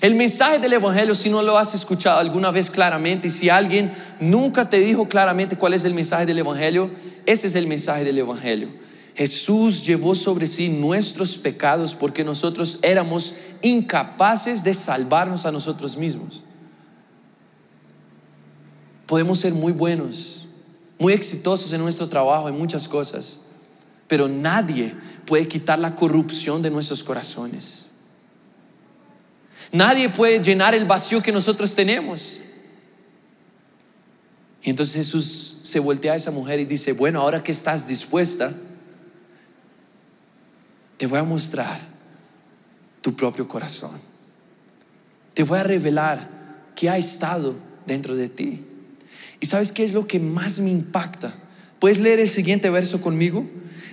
El 0.00 0.16
mensaje 0.16 0.58
del 0.58 0.72
Evangelio, 0.72 1.14
si 1.14 1.30
no 1.30 1.42
lo 1.42 1.56
has 1.56 1.74
escuchado 1.74 2.18
alguna 2.18 2.50
vez 2.50 2.70
claramente, 2.70 3.28
y 3.28 3.30
si 3.30 3.48
alguien 3.48 3.94
nunca 4.18 4.68
te 4.68 4.80
dijo 4.80 5.08
claramente 5.08 5.56
cuál 5.56 5.74
es 5.74 5.84
el 5.84 5.94
mensaje 5.94 6.26
del 6.26 6.38
Evangelio, 6.38 6.90
ese 7.24 7.46
es 7.46 7.54
el 7.54 7.68
mensaje 7.68 8.02
del 8.02 8.18
Evangelio. 8.18 8.68
Jesús 9.14 9.84
llevó 9.84 10.14
sobre 10.14 10.46
sí 10.46 10.68
nuestros 10.68 11.36
pecados 11.36 11.94
porque 11.94 12.24
nosotros 12.24 12.78
éramos 12.82 13.34
incapaces 13.60 14.64
de 14.64 14.72
salvarnos 14.72 15.44
a 15.44 15.52
nosotros 15.52 15.96
mismos. 15.96 16.44
Podemos 19.06 19.38
ser 19.38 19.52
muy 19.52 19.72
buenos, 19.72 20.48
muy 20.98 21.12
exitosos 21.12 21.72
en 21.72 21.82
nuestro 21.82 22.08
trabajo, 22.08 22.48
en 22.48 22.56
muchas 22.56 22.88
cosas, 22.88 23.40
pero 24.08 24.28
nadie 24.28 24.94
puede 25.26 25.46
quitar 25.46 25.78
la 25.78 25.94
corrupción 25.94 26.62
de 26.62 26.70
nuestros 26.70 27.04
corazones. 27.04 27.92
Nadie 29.70 30.08
puede 30.08 30.42
llenar 30.42 30.74
el 30.74 30.86
vacío 30.86 31.22
que 31.22 31.32
nosotros 31.32 31.74
tenemos. 31.74 32.42
Y 34.62 34.70
entonces 34.70 34.94
Jesús 34.94 35.58
se 35.62 35.80
voltea 35.80 36.12
a 36.12 36.16
esa 36.16 36.30
mujer 36.30 36.60
y 36.60 36.64
dice, 36.64 36.92
bueno, 36.92 37.20
ahora 37.20 37.42
que 37.42 37.52
estás 37.52 37.86
dispuesta, 37.86 38.52
te 41.02 41.08
voy 41.08 41.18
a 41.18 41.24
mostrar 41.24 41.80
tu 43.00 43.16
propio 43.16 43.48
corazón. 43.48 43.90
Te 45.34 45.42
voy 45.42 45.58
a 45.58 45.64
revelar 45.64 46.28
qué 46.76 46.88
ha 46.88 46.96
estado 46.96 47.56
dentro 47.88 48.14
de 48.14 48.28
ti. 48.28 48.64
¿Y 49.40 49.46
sabes 49.46 49.72
qué 49.72 49.82
es 49.82 49.92
lo 49.92 50.06
que 50.06 50.20
más 50.20 50.60
me 50.60 50.70
impacta? 50.70 51.34
¿Puedes 51.80 51.98
leer 51.98 52.20
el 52.20 52.28
siguiente 52.28 52.70
verso 52.70 53.02
conmigo? 53.02 53.44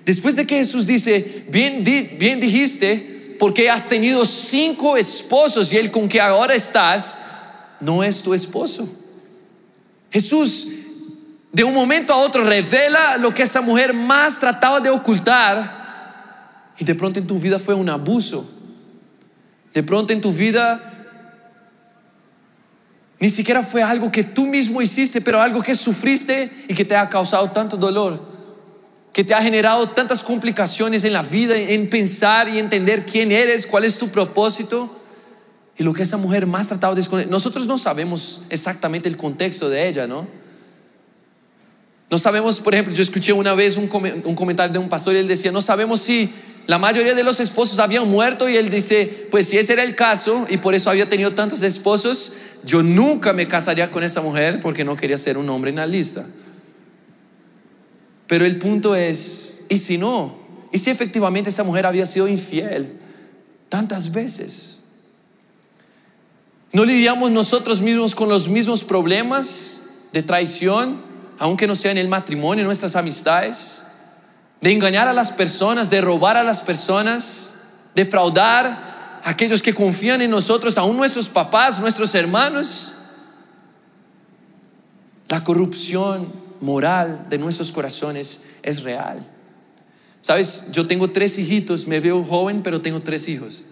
Después 0.06 0.36
de 0.36 0.46
que 0.46 0.58
Jesús 0.58 0.86
dice, 0.86 1.46
bien 1.50 1.84
dijiste, 1.84 3.36
porque 3.40 3.72
has 3.72 3.90
tenido 3.90 4.24
cinco 4.24 4.96
esposos 4.96 5.74
y 5.74 5.78
el 5.78 5.90
con 5.90 6.08
que 6.08 6.22
ahora 6.22 6.54
estás 6.54 7.18
no 7.80 8.04
es 8.04 8.22
tu 8.22 8.36
esposo. 8.36 8.88
Jesús 10.12 10.68
de 11.52 11.64
un 11.64 11.74
momento 11.74 12.14
a 12.14 12.18
otro 12.18 12.44
revela 12.44 13.18
lo 13.18 13.34
que 13.34 13.42
esa 13.42 13.62
mujer 13.62 13.96
más 13.96 14.40
trataba 14.40 14.80
de 14.80 14.92
ocultar 14.92 15.79
y 16.80 16.86
de 16.86 16.96
pronto 16.96 17.20
en 17.20 17.28
tu 17.28 17.38
vida 17.38 17.60
fue 17.60 17.76
un 17.76 17.90
abuso. 17.90 18.50
De 19.74 19.84
pronto 19.84 20.14
en 20.14 20.22
tu 20.22 20.32
vida 20.32 20.86
ni 23.20 23.30
siquiera 23.30 23.62
fue 23.62 23.84
algo 23.84 24.12
que 24.12 24.24
tú 24.24 24.48
mismo 24.48 24.82
hiciste, 24.82 25.20
pero 25.20 25.42
algo 25.42 25.62
que 25.62 25.76
sufriste 25.76 26.50
y 26.70 26.74
que 26.74 26.86
te 26.86 26.96
ha 26.96 27.10
causado 27.10 27.52
tanto 27.52 27.76
dolor 27.76 28.30
que 29.14 29.24
te 29.24 29.34
ha 29.34 29.42
generado 29.42 29.90
tantas 29.90 30.24
complicaciones 30.24 31.04
en 31.04 31.14
la 31.14 31.24
vida, 31.24 31.58
en 31.58 31.90
pensar 31.90 32.48
y 32.48 32.60
entender 32.60 33.06
quién 33.06 33.32
eres, 33.32 33.66
cuál 33.66 33.84
es 33.84 33.98
tu 33.98 34.10
propósito. 34.10 34.96
Y 35.78 35.84
lo 35.84 35.94
que 35.94 36.04
esa 36.04 36.18
mujer 36.18 36.46
más 36.46 36.68
trataba 36.68 36.94
de 36.94 37.02
esconder. 37.02 37.28
Nosotros 37.30 37.66
no 37.66 37.78
sabemos 37.78 38.44
exactamente 38.50 39.10
el 39.10 39.18
contexto 39.18 39.70
de 39.70 39.88
ella, 39.88 40.08
¿no? 40.08 40.28
No 42.12 42.18
sabemos, 42.18 42.60
por 42.60 42.74
ejemplo, 42.74 42.94
yo 42.94 43.02
escuché 43.02 43.34
una 43.34 43.54
vez 43.54 43.78
un, 43.78 43.88
comentario 43.88 44.74
de 44.74 44.80
un 44.80 44.90
pastor 44.90 45.16
y 45.16 45.20
él 45.20 45.28
decía, 45.28 45.52
no 45.52 45.62
sabemos 45.62 46.02
si 46.02 46.30
la 46.70 46.78
mayoría 46.78 47.16
de 47.16 47.24
los 47.24 47.40
esposos 47.40 47.80
habían 47.80 48.08
muerto 48.08 48.48
y 48.48 48.56
él 48.56 48.70
dice, 48.70 49.28
pues 49.32 49.48
si 49.48 49.58
ese 49.58 49.74
era 49.74 49.82
el 49.82 49.96
caso 49.96 50.46
y 50.52 50.58
por 50.58 50.76
eso 50.76 50.92
había 50.92 51.10
tenido 51.10 51.34
tantos 51.34 51.64
esposos, 51.64 52.34
yo 52.64 52.84
nunca 52.84 53.34
me 53.34 53.48
casaría 53.48 53.90
con 53.90 54.04
esa 54.04 54.22
mujer 54.22 54.62
porque 54.62 54.84
no 54.84 54.96
quería 54.96 55.18
ser 55.18 55.40
un 55.40 55.50
hombre 55.50 55.72
en 55.72 55.78
la 55.78 55.88
lista. 55.88 56.28
Pero 58.28 58.46
el 58.46 58.60
punto 58.60 58.94
es, 58.94 59.66
¿y 59.68 59.78
si 59.78 59.98
no? 59.98 60.38
¿Y 60.72 60.78
si 60.78 60.92
efectivamente 60.92 61.50
esa 61.50 61.64
mujer 61.64 61.88
había 61.88 62.06
sido 62.06 62.28
infiel 62.28 63.00
tantas 63.68 64.12
veces? 64.12 64.82
¿No 66.72 66.86
lidiamos 66.86 67.32
nosotros 67.32 67.82
mismos 67.82 68.14
con 68.14 68.30
los 68.30 68.48
mismos 68.48 68.84
problemas 68.84 69.86
de 70.14 70.22
traición, 70.22 71.02
aunque 71.40 71.66
no 71.66 71.74
sea 71.74 71.90
en 71.90 71.98
el 71.98 72.10
matrimonio, 72.10 72.62
en 72.62 72.68
nuestras 72.68 72.96
amistades? 72.96 73.89
De 74.62 74.72
engañar 74.72 75.08
a 75.08 75.14
las 75.14 75.32
personas, 75.32 75.90
de 75.90 76.02
robar 76.02 76.38
a 76.38 76.44
las 76.44 76.62
personas, 76.62 77.54
de 77.96 78.06
fraudar 78.06 78.66
a 79.24 79.30
aquellos 79.30 79.62
que 79.62 79.74
confían 79.74 80.22
en 80.22 80.32
nosotros, 80.32 80.78
aún 80.78 80.98
nuestros 80.98 81.30
papás, 81.30 81.80
nuestros 81.80 82.14
hermanos. 82.16 82.96
La 85.28 85.44
corrupción 85.44 86.32
moral 86.62 87.28
de 87.30 87.38
nuestros 87.38 87.72
corazones 87.72 88.50
es 88.64 88.84
real. 88.84 89.20
Sabes, 90.22 90.72
yo 90.72 90.86
tengo 90.88 91.10
tres 91.10 91.38
hijitos, 91.40 91.88
me 91.88 92.00
veo 92.00 92.24
joven, 92.24 92.62
pero 92.62 92.82
tengo 92.82 93.02
tres 93.02 93.28
hijos. 93.30 93.66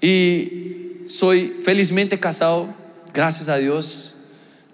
Y 0.00 1.02
soy 1.06 1.48
felizmente 1.62 2.20
casado, 2.20 2.68
gracias 3.12 3.48
a 3.48 3.56
Dios. 3.56 4.18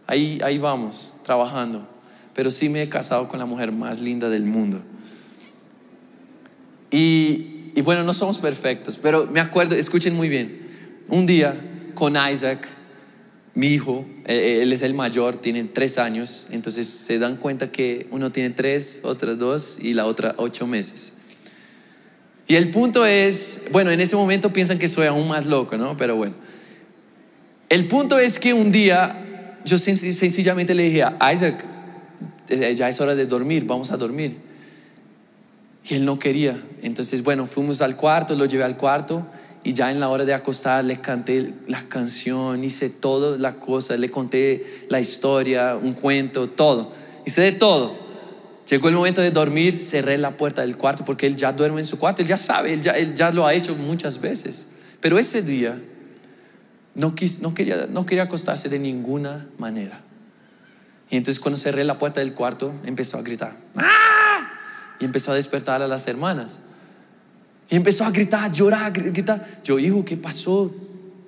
Ahí, 0.06 0.38
ahí 0.44 0.58
vamos, 0.58 1.16
trabajando. 1.24 1.88
Pero 2.34 2.50
sí 2.50 2.68
me 2.68 2.82
he 2.82 2.88
casado 2.88 3.28
con 3.28 3.38
la 3.38 3.46
mujer 3.46 3.72
más 3.72 4.00
linda 4.00 4.28
del 4.28 4.44
mundo. 4.44 4.82
Y, 6.90 7.70
y 7.74 7.80
bueno, 7.82 8.02
no 8.04 8.14
somos 8.14 8.38
perfectos, 8.38 8.98
pero 9.02 9.26
me 9.26 9.40
acuerdo, 9.40 9.74
escuchen 9.74 10.14
muy 10.14 10.28
bien, 10.28 10.60
un 11.08 11.26
día 11.26 11.56
con 11.94 12.16
Isaac, 12.16 12.68
mi 13.54 13.68
hijo, 13.68 14.04
eh, 14.26 14.34
eh, 14.34 14.62
él 14.62 14.72
es 14.72 14.82
el 14.82 14.94
mayor, 14.94 15.38
tiene 15.38 15.64
tres 15.64 15.98
años, 15.98 16.48
entonces 16.50 16.86
se 16.86 17.18
dan 17.18 17.36
cuenta 17.36 17.70
que 17.70 18.08
uno 18.10 18.32
tiene 18.32 18.50
tres, 18.50 19.00
otras 19.02 19.38
dos 19.38 19.78
y 19.80 19.94
la 19.94 20.06
otra 20.06 20.34
ocho 20.38 20.66
meses. 20.66 21.14
Y 22.46 22.56
el 22.56 22.70
punto 22.70 23.06
es, 23.06 23.64
bueno, 23.72 23.90
en 23.90 24.00
ese 24.00 24.16
momento 24.16 24.52
piensan 24.52 24.78
que 24.78 24.88
soy 24.88 25.06
aún 25.06 25.28
más 25.28 25.46
loco, 25.46 25.76
¿no? 25.78 25.96
Pero 25.96 26.16
bueno, 26.16 26.34
el 27.68 27.88
punto 27.88 28.18
es 28.18 28.38
que 28.38 28.52
un 28.52 28.70
día 28.70 29.56
yo 29.64 29.78
sencillamente 29.78 30.74
le 30.74 30.84
dije 30.84 31.04
a 31.04 31.32
Isaac, 31.32 31.64
ya 32.48 32.88
es 32.88 33.00
hora 33.00 33.14
de 33.14 33.26
dormir, 33.26 33.64
vamos 33.64 33.90
a 33.90 33.96
dormir. 33.96 34.36
Y 35.86 35.94
él 35.94 36.04
no 36.04 36.18
quería. 36.18 36.60
Entonces, 36.82 37.22
bueno, 37.22 37.46
fuimos 37.46 37.80
al 37.80 37.96
cuarto, 37.96 38.34
lo 38.34 38.46
llevé 38.46 38.64
al 38.64 38.76
cuarto 38.76 39.26
y 39.64 39.72
ya 39.72 39.90
en 39.90 39.98
la 39.98 40.10
hora 40.10 40.26
de 40.26 40.34
acostar 40.34 40.84
le 40.84 41.00
canté 41.00 41.54
la 41.66 41.88
canción, 41.88 42.62
hice 42.62 42.90
todas 42.90 43.40
las 43.40 43.54
cosas, 43.54 43.98
le 43.98 44.10
conté 44.10 44.84
la 44.88 45.00
historia, 45.00 45.76
un 45.76 45.94
cuento, 45.94 46.50
todo. 46.50 46.92
Hice 47.26 47.40
de 47.40 47.52
todo. 47.52 47.96
Llegó 48.68 48.88
el 48.88 48.94
momento 48.94 49.22
de 49.22 49.30
dormir, 49.30 49.76
cerré 49.76 50.18
la 50.18 50.36
puerta 50.36 50.62
del 50.62 50.76
cuarto 50.76 51.04
porque 51.04 51.26
él 51.26 51.36
ya 51.36 51.52
duerme 51.52 51.80
en 51.80 51.86
su 51.86 51.98
cuarto, 51.98 52.22
él 52.22 52.28
ya 52.28 52.36
sabe, 52.36 52.74
él 52.74 53.14
ya, 53.14 53.30
lo 53.30 53.46
ha 53.46 53.54
hecho 53.54 53.74
muchas 53.74 54.20
veces. 54.20 54.68
Pero 55.00 55.18
ese 55.18 55.42
día 55.42 55.78
no, 56.94 57.14
no, 57.40 57.54
quería, 57.54 57.86
no 57.90 58.06
quería 58.06 58.24
acostarse 58.24 58.68
de 58.68 58.78
ninguna 58.78 59.48
manera. 59.58 60.00
Y 61.10 61.16
entonces 61.16 61.40
cuando 61.40 61.58
cerré 61.58 61.84
la 61.84 61.98
puerta 61.98 62.20
del 62.20 62.34
cuarto, 62.34 62.72
empezó 62.84 63.18
a 63.18 63.22
gritar. 63.22 63.56
¡Ah! 63.76 64.50
Y 65.00 65.04
empezó 65.04 65.32
a 65.32 65.34
despertar 65.34 65.82
a 65.82 65.88
las 65.88 66.06
hermanas. 66.08 66.58
Y 67.70 67.76
empezó 67.76 68.04
a 68.04 68.10
gritar, 68.10 68.52
llorar, 68.52 68.92
gritar. 68.92 69.62
Yo, 69.62 69.78
hijo, 69.78 70.04
¿qué 70.04 70.16
pasó? 70.16 70.72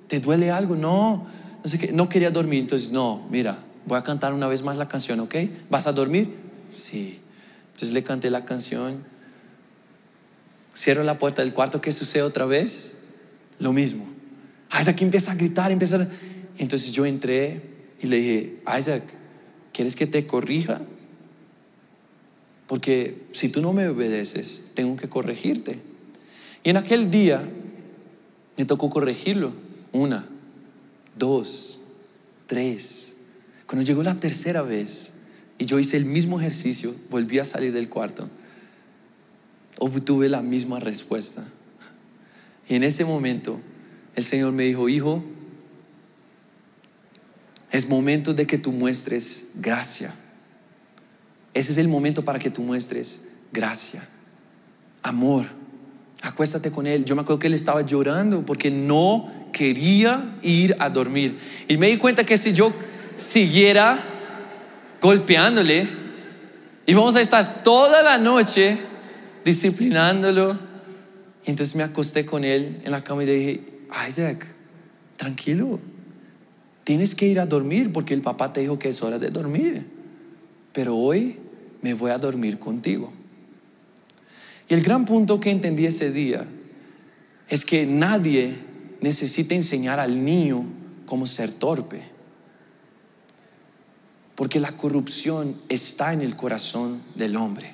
¿Te 0.07 0.19
duele 0.19 0.51
algo? 0.51 0.75
No, 0.75 1.27
no 1.63 1.69
sé 1.69 1.77
qué. 1.77 1.91
No 1.91 2.09
quería 2.09 2.31
dormir. 2.31 2.61
Entonces, 2.61 2.91
no, 2.91 3.25
mira, 3.29 3.57
voy 3.85 3.97
a 3.97 4.03
cantar 4.03 4.33
una 4.33 4.47
vez 4.47 4.61
más 4.61 4.77
la 4.77 4.87
canción, 4.87 5.19
¿ok? 5.19 5.35
¿Vas 5.69 5.87
a 5.87 5.93
dormir? 5.93 6.35
Sí. 6.69 7.19
Entonces 7.73 7.93
le 7.93 8.03
canté 8.03 8.29
la 8.29 8.45
canción. 8.45 9.03
Cierro 10.75 11.03
la 11.03 11.17
puerta 11.17 11.41
del 11.41 11.53
cuarto. 11.53 11.81
¿Qué 11.81 11.91
sucede 11.91 12.23
otra 12.23 12.45
vez? 12.45 12.97
Lo 13.59 13.73
mismo. 13.73 14.07
Isaac 14.79 15.01
empieza 15.01 15.31
a 15.31 15.35
gritar, 15.35 15.71
empieza 15.71 15.97
a... 15.97 16.07
Entonces 16.57 16.91
yo 16.91 17.05
entré 17.05 17.61
y 18.01 18.07
le 18.07 18.17
dije, 18.17 18.61
Isaac, 18.77 19.03
¿quieres 19.77 19.95
que 19.95 20.07
te 20.07 20.25
corrija? 20.25 20.81
Porque 22.65 23.27
si 23.31 23.47
tú 23.47 23.61
no 23.61 23.73
me 23.73 23.87
obedeces, 23.87 24.71
tengo 24.73 24.97
que 24.97 25.07
corregirte. 25.07 25.77
Y 26.63 26.71
en 26.71 26.77
aquel 26.77 27.11
día 27.11 27.43
me 28.57 28.65
tocó 28.65 28.89
corregirlo. 28.89 29.53
Una, 29.91 30.27
dos, 31.15 31.81
tres. 32.47 33.13
Cuando 33.67 33.85
llegó 33.85 34.01
la 34.01 34.15
tercera 34.15 34.63
vez 34.63 35.13
y 35.59 35.65
yo 35.65 35.77
hice 35.77 35.95
el 35.95 36.05
mismo 36.05 36.39
ejercicio, 36.39 36.95
volví 37.11 37.37
a 37.37 37.45
salir 37.45 37.71
del 37.71 37.87
cuarto, 37.87 38.27
obtuve 39.77 40.27
la 40.27 40.41
misma 40.41 40.79
respuesta. 40.79 41.47
Y 42.67 42.73
en 42.73 42.83
ese 42.83 43.05
momento 43.05 43.59
el 44.15 44.23
Señor 44.23 44.53
me 44.53 44.63
dijo, 44.63 44.89
hijo, 44.89 45.23
es 47.77 47.87
momento 47.87 48.33
de 48.33 48.47
que 48.47 48.57
tú 48.57 48.71
muestres 48.71 49.49
gracia. 49.55 50.13
Ese 51.53 51.71
es 51.71 51.77
el 51.77 51.87
momento 51.87 52.23
para 52.25 52.39
que 52.39 52.49
tú 52.49 52.63
muestres 52.63 53.29
gracia, 53.51 54.07
amor. 55.03 55.45
Acuéstate 56.23 56.71
con 56.71 56.87
él. 56.87 57.05
Yo 57.05 57.15
me 57.15 57.21
acuerdo 57.21 57.39
que 57.39 57.47
él 57.47 57.53
estaba 57.53 57.81
llorando 57.83 58.43
porque 58.43 58.71
no 58.71 59.31
quería 59.53 60.37
ir 60.41 60.75
a 60.79 60.89
dormir. 60.89 61.37
Y 61.67 61.77
me 61.77 61.87
di 61.87 61.97
cuenta 61.97 62.23
que 62.23 62.37
si 62.37 62.51
yo 62.51 62.73
siguiera 63.15 64.03
golpeándole, 64.99 65.87
íbamos 66.87 67.15
a 67.15 67.21
estar 67.21 67.63
toda 67.63 68.01
la 68.01 68.17
noche 68.17 68.79
disciplinándolo. 69.45 70.57
Y 71.45 71.51
entonces 71.51 71.75
me 71.75 71.83
acosté 71.83 72.25
con 72.25 72.43
él 72.43 72.81
en 72.83 72.91
la 72.91 73.03
cama 73.03 73.23
y 73.23 73.27
dije, 73.27 73.63
Isaac, 74.07 74.47
tranquilo, 75.15 75.79
tienes 76.87 77.15
que 77.15 77.27
ir 77.27 77.37
a 77.41 77.45
dormir 77.45 77.91
porque 77.91 78.13
el 78.13 78.21
papá 78.21 78.53
te 78.53 78.61
dijo 78.61 78.79
que 78.79 78.87
es 78.87 79.03
hora 79.03 79.19
de 79.19 79.29
dormir. 79.29 79.85
Pero 80.71 80.95
hoy 80.95 81.37
me 81.81 81.93
voy 81.93 82.11
a 82.11 82.17
dormir 82.17 82.59
contigo. 82.59 83.11
Y 84.69 84.73
el 84.73 84.81
gran 84.81 85.03
punto 85.03 85.37
que 85.41 85.49
entendí 85.49 85.85
ese 85.85 86.13
día 86.13 86.45
es 87.49 87.65
que 87.65 87.85
nadie 87.85 88.55
necesita 89.01 89.53
enseñar 89.53 89.99
al 89.99 90.23
niño 90.23 90.63
cómo 91.05 91.25
ser 91.25 91.51
torpe. 91.51 92.03
Porque 94.35 94.61
la 94.61 94.77
corrupción 94.77 95.57
está 95.67 96.13
en 96.13 96.21
el 96.21 96.37
corazón 96.37 97.01
del 97.15 97.35
hombre. 97.35 97.73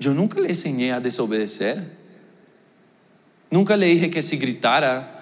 Yo 0.00 0.14
nunca 0.14 0.40
le 0.40 0.48
enseñé 0.48 0.90
a 0.90 0.98
desobedecer. 0.98 1.92
Nunca 3.52 3.76
le 3.76 3.86
dije 3.86 4.10
que 4.10 4.20
si 4.20 4.36
gritara 4.36 5.13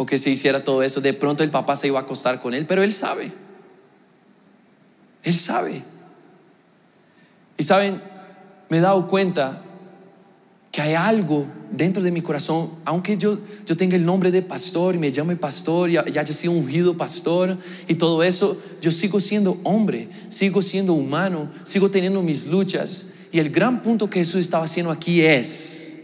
o 0.00 0.06
que 0.06 0.16
si 0.16 0.30
hiciera 0.30 0.62
todo 0.62 0.84
eso, 0.84 1.00
de 1.00 1.12
pronto 1.12 1.42
el 1.42 1.50
papá 1.50 1.74
se 1.74 1.88
iba 1.88 1.98
a 1.98 2.02
acostar 2.02 2.40
con 2.40 2.54
él, 2.54 2.66
pero 2.66 2.84
él 2.84 2.92
sabe. 2.92 3.32
Él 5.24 5.34
sabe. 5.34 5.82
Y 7.58 7.64
saben, 7.64 8.00
me 8.68 8.78
he 8.78 8.80
dado 8.80 9.08
cuenta 9.08 9.60
que 10.70 10.80
hay 10.80 10.94
algo 10.94 11.48
dentro 11.72 12.00
de 12.00 12.12
mi 12.12 12.22
corazón, 12.22 12.70
aunque 12.84 13.16
yo, 13.16 13.38
yo 13.66 13.76
tenga 13.76 13.96
el 13.96 14.04
nombre 14.04 14.30
de 14.30 14.40
pastor 14.40 14.94
y 14.94 14.98
me 14.98 15.10
llame 15.10 15.34
pastor 15.34 15.90
y 15.90 15.96
haya 15.96 16.26
sido 16.26 16.52
ungido 16.52 16.96
pastor 16.96 17.58
y 17.88 17.96
todo 17.96 18.22
eso, 18.22 18.56
yo 18.80 18.92
sigo 18.92 19.18
siendo 19.18 19.58
hombre, 19.64 20.08
sigo 20.28 20.62
siendo 20.62 20.92
humano, 20.92 21.50
sigo 21.64 21.90
teniendo 21.90 22.22
mis 22.22 22.46
luchas. 22.46 23.08
Y 23.32 23.40
el 23.40 23.50
gran 23.50 23.82
punto 23.82 24.08
que 24.08 24.20
Jesús 24.20 24.42
estaba 24.42 24.64
haciendo 24.64 24.92
aquí 24.92 25.22
es, 25.22 25.98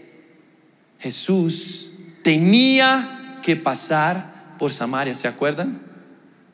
Jesús 0.99 1.93
tenía 2.25 3.21
que 3.45 3.57
pasar 3.57 4.57
por 4.59 4.73
Samaria, 4.73 5.13
¿se 5.13 5.29
acuerdan? 5.29 5.79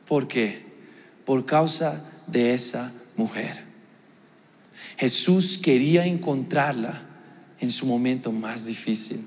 ¿Por 0.08 0.26
qué? 0.26 0.64
Por 1.24 1.46
causa 1.46 2.04
de 2.26 2.52
esa 2.52 2.92
mujer. 3.16 3.62
Jesús 4.98 5.56
quería 5.56 6.04
encontrarla 6.04 7.00
en 7.60 7.70
su 7.70 7.86
momento 7.86 8.32
más 8.32 8.66
difícil. 8.66 9.24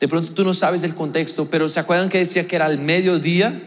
De 0.00 0.08
pronto 0.08 0.32
tú 0.32 0.44
no 0.44 0.54
sabes 0.54 0.82
el 0.82 0.94
contexto, 0.94 1.46
pero 1.50 1.68
¿se 1.68 1.78
acuerdan 1.78 2.08
que 2.08 2.18
decía 2.18 2.48
que 2.48 2.56
era 2.56 2.64
al 2.64 2.78
mediodía? 2.78 3.60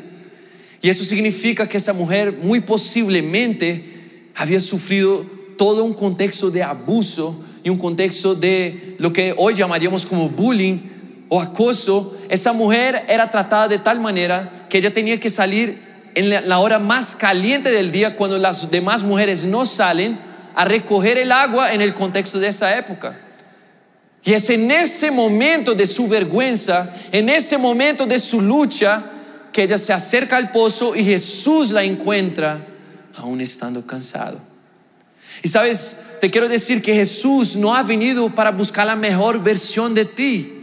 Y 0.81 0.89
eso 0.89 1.03
significa 1.03 1.69
que 1.69 1.77
esa 1.77 1.93
mujer 1.93 2.39
muy 2.41 2.61
posiblemente 2.61 4.31
había 4.33 4.59
sufrido 4.59 5.23
todo 5.59 5.83
un 5.83 5.93
contexto 5.93 6.49
de 6.49 6.63
abuso 6.63 7.43
y 7.63 7.69
un 7.69 7.77
contexto 7.77 8.33
de 8.33 8.95
lo 8.97 9.13
que 9.13 9.35
hoy 9.37 9.53
llamaríamos 9.53 10.07
como 10.07 10.27
bullying 10.27 10.96
o 11.29 11.41
acoso. 11.41 12.17
Esa 12.29 12.53
mujer 12.53 13.05
era 13.07 13.29
tratada 13.31 13.67
de 13.67 13.79
tal 13.79 13.99
manera 13.99 14.51
que 14.69 14.77
ella 14.77 14.93
tenía 14.93 15.19
que 15.19 15.29
salir 15.29 15.85
en 16.15 16.47
la 16.47 16.59
hora 16.59 16.79
más 16.79 17.15
caliente 17.15 17.69
del 17.69 17.91
día 17.91 18.15
cuando 18.15 18.37
las 18.37 18.71
demás 18.71 19.03
mujeres 19.03 19.43
no 19.43 19.65
salen 19.65 20.17
a 20.55 20.65
recoger 20.65 21.17
el 21.17 21.31
agua 21.31 21.73
en 21.73 21.81
el 21.81 21.93
contexto 21.93 22.39
de 22.39 22.47
esa 22.47 22.75
época. 22.77 23.19
Y 24.23 24.33
es 24.33 24.49
en 24.49 24.71
ese 24.71 25.11
momento 25.11 25.75
de 25.75 25.85
su 25.85 26.07
vergüenza, 26.07 26.91
en 27.11 27.29
ese 27.29 27.57
momento 27.57 28.05
de 28.05 28.17
su 28.17 28.41
lucha, 28.41 29.03
que 29.53 29.63
ella 29.63 29.77
se 29.77 29.93
acerca 29.93 30.37
al 30.37 30.51
pozo 30.51 30.95
y 30.95 31.03
Jesús 31.03 31.71
la 31.71 31.83
encuentra 31.83 32.65
aún 33.15 33.39
estando 33.41 33.85
cansado. 33.85 34.39
Y 35.43 35.47
sabes, 35.47 35.97
te 36.19 36.31
quiero 36.31 36.49
decir 36.49 36.81
que 36.81 36.93
Jesús 36.93 37.55
no 37.55 37.75
ha 37.75 37.83
venido 37.83 38.29
para 38.33 38.51
buscar 38.51 38.87
la 38.87 38.95
mejor 38.95 39.41
versión 39.41 39.93
de 39.93 40.05
ti. 40.05 40.56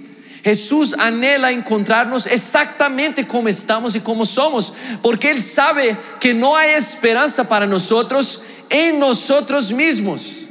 Jesús 0.45 0.95
anhela 0.99 1.51
encontrarnos 1.51 2.27
exactamente 2.27 3.27
como 3.27 3.49
estamos 3.49 3.97
y 3.97 4.01
como 4.01 4.27
somos, 4.27 4.75
porque 5.01 5.31
Él 5.31 5.41
sabe 5.41 5.97
que 6.21 6.35
no 6.35 6.55
hay 6.55 6.73
esperanza 6.75 7.49
para 7.49 7.67
nosotros 7.67 8.43
en 8.69 8.99
nosotros 8.99 9.73
mismos. 9.73 10.51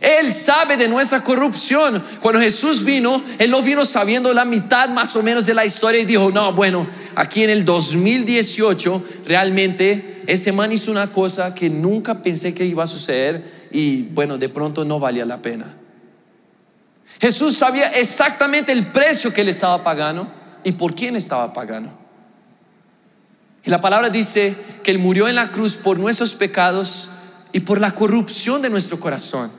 Él 0.00 0.30
sabe 0.30 0.76
de 0.76 0.86
nuestra 0.86 1.24
corrupción. 1.24 2.00
Cuando 2.20 2.40
Jesús 2.40 2.84
vino, 2.84 3.20
Él 3.38 3.50
no 3.50 3.62
vino 3.62 3.84
sabiendo 3.84 4.32
la 4.32 4.44
mitad 4.44 4.90
más 4.90 5.16
o 5.16 5.22
menos 5.24 5.44
de 5.44 5.54
la 5.54 5.64
historia 5.64 6.00
y 6.00 6.04
dijo, 6.04 6.30
no, 6.30 6.52
bueno, 6.52 6.86
aquí 7.16 7.42
en 7.42 7.50
el 7.50 7.64
2018 7.64 9.02
realmente 9.26 10.22
ese 10.28 10.52
man 10.52 10.70
hizo 10.70 10.92
una 10.92 11.10
cosa 11.10 11.52
que 11.52 11.68
nunca 11.68 12.22
pensé 12.22 12.54
que 12.54 12.64
iba 12.64 12.84
a 12.84 12.86
suceder 12.86 13.66
y 13.72 14.02
bueno, 14.02 14.38
de 14.38 14.48
pronto 14.48 14.84
no 14.84 15.00
valía 15.00 15.26
la 15.26 15.42
pena. 15.42 15.74
Jesús 17.20 17.56
sabía 17.56 17.88
exactamente 17.88 18.72
el 18.72 18.86
precio 18.86 19.32
que 19.32 19.40
él 19.40 19.48
estaba 19.48 19.82
pagando 19.82 20.30
y 20.64 20.72
por 20.72 20.94
quién 20.94 21.16
estaba 21.16 21.52
pagando. 21.52 22.06
Y 23.66 23.70
la 23.70 23.80
palabra 23.80 24.10
dice 24.10 24.54
que 24.84 24.92
Él 24.92 25.00
murió 25.00 25.26
en 25.26 25.34
la 25.34 25.50
cruz 25.50 25.76
por 25.76 25.98
nuestros 25.98 26.34
pecados 26.34 27.08
y 27.52 27.60
por 27.60 27.80
la 27.80 27.94
corrupción 27.94 28.62
de 28.62 28.70
nuestro 28.70 29.00
corazón. 29.00 29.50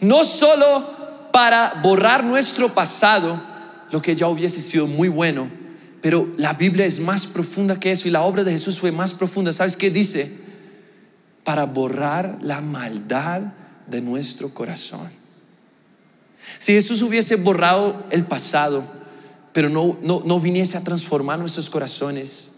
No 0.00 0.24
solo 0.24 1.30
para 1.32 1.80
borrar 1.82 2.22
nuestro 2.22 2.74
pasado, 2.74 3.40
lo 3.90 4.02
que 4.02 4.14
ya 4.14 4.28
hubiese 4.28 4.60
sido 4.60 4.86
muy 4.86 5.08
bueno, 5.08 5.48
pero 6.02 6.30
la 6.36 6.52
Biblia 6.52 6.84
es 6.84 7.00
más 7.00 7.26
profunda 7.26 7.80
que 7.80 7.92
eso 7.92 8.08
y 8.08 8.10
la 8.10 8.20
obra 8.20 8.44
de 8.44 8.52
Jesús 8.52 8.78
fue 8.78 8.92
más 8.92 9.14
profunda. 9.14 9.54
¿Sabes 9.54 9.76
qué 9.76 9.90
dice? 9.90 10.30
Para 11.44 11.64
borrar 11.64 12.36
la 12.42 12.60
maldad 12.60 13.40
de 13.86 14.02
nuestro 14.02 14.50
corazón. 14.50 15.08
Si 16.58 16.72
Jesús 16.72 17.02
hubiese 17.02 17.36
borrado 17.36 18.04
el 18.10 18.24
pasado, 18.24 18.84
pero 19.52 19.68
no, 19.68 19.96
no, 20.02 20.22
no 20.24 20.40
viniese 20.40 20.76
a 20.76 20.82
transformar 20.82 21.38
nuestros 21.38 21.70
corazones, 21.70 22.52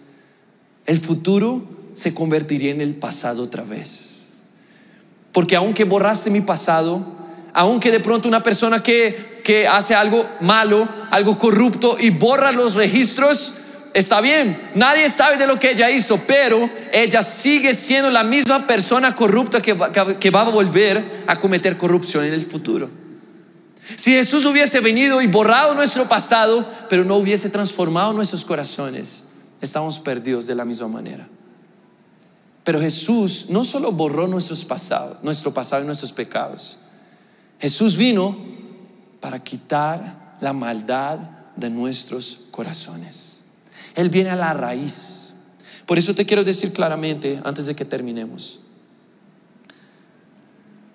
el 0.86 0.98
futuro 0.98 1.62
se 1.94 2.14
convertiría 2.14 2.70
en 2.70 2.80
el 2.80 2.94
pasado 2.94 3.42
otra 3.42 3.64
vez. 3.64 4.42
Porque 5.32 5.56
aunque 5.56 5.84
borraste 5.84 6.30
mi 6.30 6.40
pasado, 6.40 7.04
aunque 7.52 7.90
de 7.90 8.00
pronto 8.00 8.28
una 8.28 8.42
persona 8.42 8.82
que, 8.82 9.42
que 9.44 9.66
hace 9.66 9.94
algo 9.94 10.26
malo, 10.40 10.88
algo 11.10 11.36
corrupto 11.36 11.96
y 11.98 12.10
borra 12.10 12.52
los 12.52 12.74
registros, 12.74 13.54
está 13.92 14.20
bien, 14.20 14.70
nadie 14.74 15.08
sabe 15.08 15.36
de 15.36 15.46
lo 15.46 15.58
que 15.58 15.72
ella 15.72 15.90
hizo, 15.90 16.18
pero 16.26 16.70
ella 16.92 17.22
sigue 17.22 17.74
siendo 17.74 18.10
la 18.10 18.24
misma 18.24 18.66
persona 18.66 19.14
corrupta 19.14 19.60
que 19.60 19.76
que 20.18 20.30
va 20.30 20.42
a 20.42 20.50
volver 20.50 21.04
a 21.26 21.38
cometer 21.38 21.76
corrupción 21.76 22.24
en 22.24 22.32
el 22.32 22.42
futuro. 22.42 23.05
Si 23.94 24.10
Jesús 24.10 24.44
hubiese 24.44 24.80
venido 24.80 25.22
y 25.22 25.28
borrado 25.28 25.74
nuestro 25.74 26.08
pasado, 26.08 26.66
pero 26.90 27.04
no 27.04 27.16
hubiese 27.16 27.48
transformado 27.50 28.12
nuestros 28.12 28.44
corazones, 28.44 29.24
estamos 29.60 30.00
perdidos 30.00 30.46
de 30.46 30.56
la 30.56 30.64
misma 30.64 30.88
manera. 30.88 31.28
Pero 32.64 32.80
Jesús 32.80 33.46
no 33.48 33.62
solo 33.62 33.92
borró 33.92 34.26
nuestro 34.26 34.56
pasado 34.66 35.82
y 35.82 35.86
nuestros 35.86 36.12
pecados. 36.12 36.78
Jesús 37.60 37.96
vino 37.96 38.36
para 39.20 39.38
quitar 39.42 40.36
la 40.40 40.52
maldad 40.52 41.18
de 41.54 41.70
nuestros 41.70 42.40
corazones. 42.50 43.44
Él 43.94 44.10
viene 44.10 44.30
a 44.30 44.36
la 44.36 44.52
raíz. 44.52 45.34
Por 45.86 45.96
eso 45.96 46.12
te 46.12 46.26
quiero 46.26 46.42
decir 46.42 46.72
claramente, 46.72 47.40
antes 47.44 47.66
de 47.66 47.76
que 47.76 47.84
terminemos, 47.84 48.60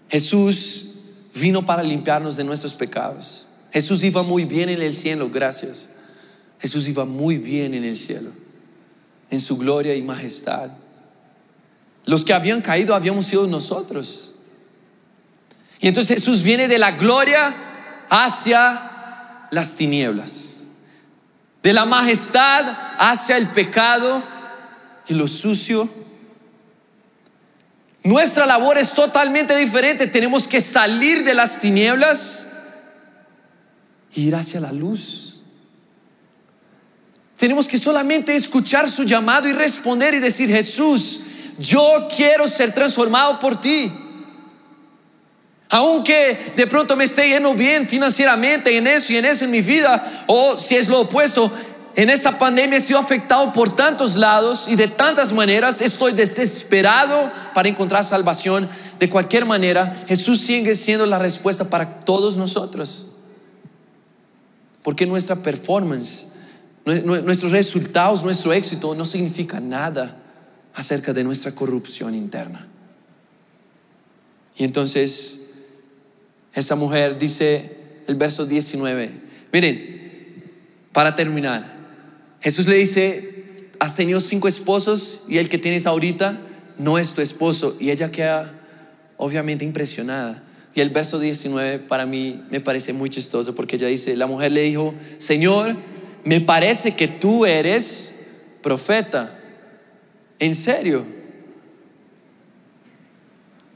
Jesús 0.09 0.90
vino 1.33 1.65
para 1.65 1.83
limpiarnos 1.83 2.35
de 2.35 2.43
nuestros 2.43 2.73
pecados. 2.73 3.47
Jesús 3.71 4.03
iba 4.03 4.23
muy 4.23 4.45
bien 4.45 4.69
en 4.69 4.81
el 4.81 4.95
cielo, 4.95 5.29
gracias. 5.29 5.89
Jesús 6.59 6.87
iba 6.87 7.05
muy 7.05 7.37
bien 7.37 7.73
en 7.73 7.83
el 7.83 7.95
cielo, 7.95 8.29
en 9.29 9.39
su 9.39 9.57
gloria 9.57 9.95
y 9.95 10.01
majestad. 10.01 10.69
Los 12.05 12.25
que 12.25 12.33
habían 12.33 12.61
caído 12.61 12.93
habíamos 12.93 13.25
sido 13.25 13.47
nosotros. 13.47 14.33
Y 15.79 15.87
entonces 15.87 16.17
Jesús 16.17 16.43
viene 16.43 16.67
de 16.67 16.77
la 16.77 16.91
gloria 16.91 17.55
hacia 18.09 19.47
las 19.51 19.75
tinieblas, 19.75 20.67
de 21.63 21.73
la 21.73 21.85
majestad 21.85 22.65
hacia 22.99 23.37
el 23.37 23.47
pecado 23.47 24.21
y 25.07 25.13
lo 25.13 25.27
sucio 25.27 25.89
nuestra 28.03 28.45
labor 28.45 28.77
es 28.77 28.93
totalmente 28.93 29.55
diferente. 29.55 30.07
Tenemos 30.07 30.47
que 30.47 30.59
salir 30.59 31.23
de 31.23 31.35
las 31.35 31.59
tinieblas 31.59 32.47
e 34.15 34.21
ir 34.21 34.35
hacia 34.35 34.59
la 34.59 34.71
luz. 34.71 35.43
Tenemos 37.37 37.67
que 37.67 37.77
solamente 37.77 38.35
escuchar 38.35 38.89
su 38.89 39.03
llamado 39.03 39.47
y 39.47 39.53
responder 39.53 40.13
y 40.13 40.19
decir, 40.19 40.49
Jesús, 40.49 41.21
yo 41.57 42.07
quiero 42.15 42.47
ser 42.47 42.73
transformado 42.73 43.39
por 43.39 43.59
ti. 43.59 43.91
Aunque 45.69 46.53
de 46.55 46.67
pronto 46.67 46.95
me 46.95 47.05
esté 47.05 47.29
yendo 47.29 47.53
bien 47.53 47.87
financieramente 47.87 48.75
en 48.75 48.87
eso 48.87 49.13
y 49.13 49.17
en 49.17 49.25
eso 49.25 49.45
en 49.45 49.51
mi 49.51 49.61
vida, 49.61 50.25
o 50.27 50.57
si 50.57 50.75
es 50.75 50.87
lo 50.87 50.99
opuesto, 50.99 51.51
en 51.95 52.09
esa 52.09 52.39
pandemia 52.39 52.77
he 52.77 52.81
sido 52.81 52.99
afectado 52.99 53.51
por 53.51 53.75
tantos 53.75 54.15
lados 54.15 54.67
y 54.67 54.75
de 54.75 54.87
tantas 54.87 55.33
maneras. 55.33 55.81
Estoy 55.81 56.13
desesperado 56.13 57.31
para 57.53 57.67
encontrar 57.69 58.03
salvación. 58.03 58.69
De 58.99 59.09
cualquier 59.09 59.45
manera, 59.45 60.05
Jesús 60.07 60.41
sigue 60.41 60.75
siendo 60.75 61.05
la 61.05 61.19
respuesta 61.19 61.69
para 61.69 62.05
todos 62.05 62.37
nosotros. 62.37 63.07
Porque 64.83 65.05
nuestra 65.05 65.35
performance, 65.35 66.33
nuestros 66.85 67.51
resultados, 67.51 68.23
nuestro 68.23 68.53
éxito 68.53 68.95
no 68.95 69.03
significa 69.03 69.59
nada 69.59 70.17
acerca 70.73 71.13
de 71.13 71.23
nuestra 71.23 71.51
corrupción 71.53 72.15
interna. 72.15 72.67
Y 74.55 74.63
entonces, 74.63 75.47
esa 76.53 76.75
mujer 76.75 77.17
dice 77.19 77.77
el 78.07 78.15
verso 78.15 78.45
19, 78.45 79.11
miren, 79.51 79.91
para 80.91 81.15
terminar, 81.15 81.80
Jesús 82.41 82.67
le 82.67 82.77
dice, 82.77 83.69
has 83.79 83.95
tenido 83.95 84.19
cinco 84.19 84.47
esposos 84.47 85.23
y 85.27 85.37
el 85.37 85.49
que 85.49 85.57
tienes 85.57 85.85
ahorita 85.85 86.39
no 86.77 86.97
es 86.97 87.13
tu 87.13 87.21
esposo. 87.21 87.77
Y 87.79 87.91
ella 87.91 88.11
queda 88.11 88.53
obviamente 89.17 89.63
impresionada. 89.63 90.43
Y 90.73 90.81
el 90.81 90.89
verso 90.89 91.19
19 91.19 91.79
para 91.79 92.05
mí 92.05 92.43
me 92.49 92.59
parece 92.61 92.93
muy 92.93 93.09
chistoso 93.09 93.53
porque 93.53 93.75
ella 93.75 93.87
dice, 93.87 94.15
la 94.15 94.27
mujer 94.27 94.51
le 94.51 94.63
dijo, 94.63 94.93
Señor, 95.17 95.75
me 96.23 96.41
parece 96.41 96.95
que 96.95 97.07
tú 97.07 97.45
eres 97.45 98.21
profeta. 98.63 99.37
¿En 100.39 100.55
serio? 100.55 101.03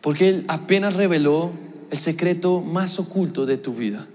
Porque 0.02 0.30
Él 0.30 0.46
apenas 0.48 0.96
reveló 0.96 1.52
el 1.92 1.98
secreto 1.98 2.62
más 2.62 2.98
oculto 3.00 3.46
de 3.46 3.58
tu 3.58 3.74
vida. 3.74 4.08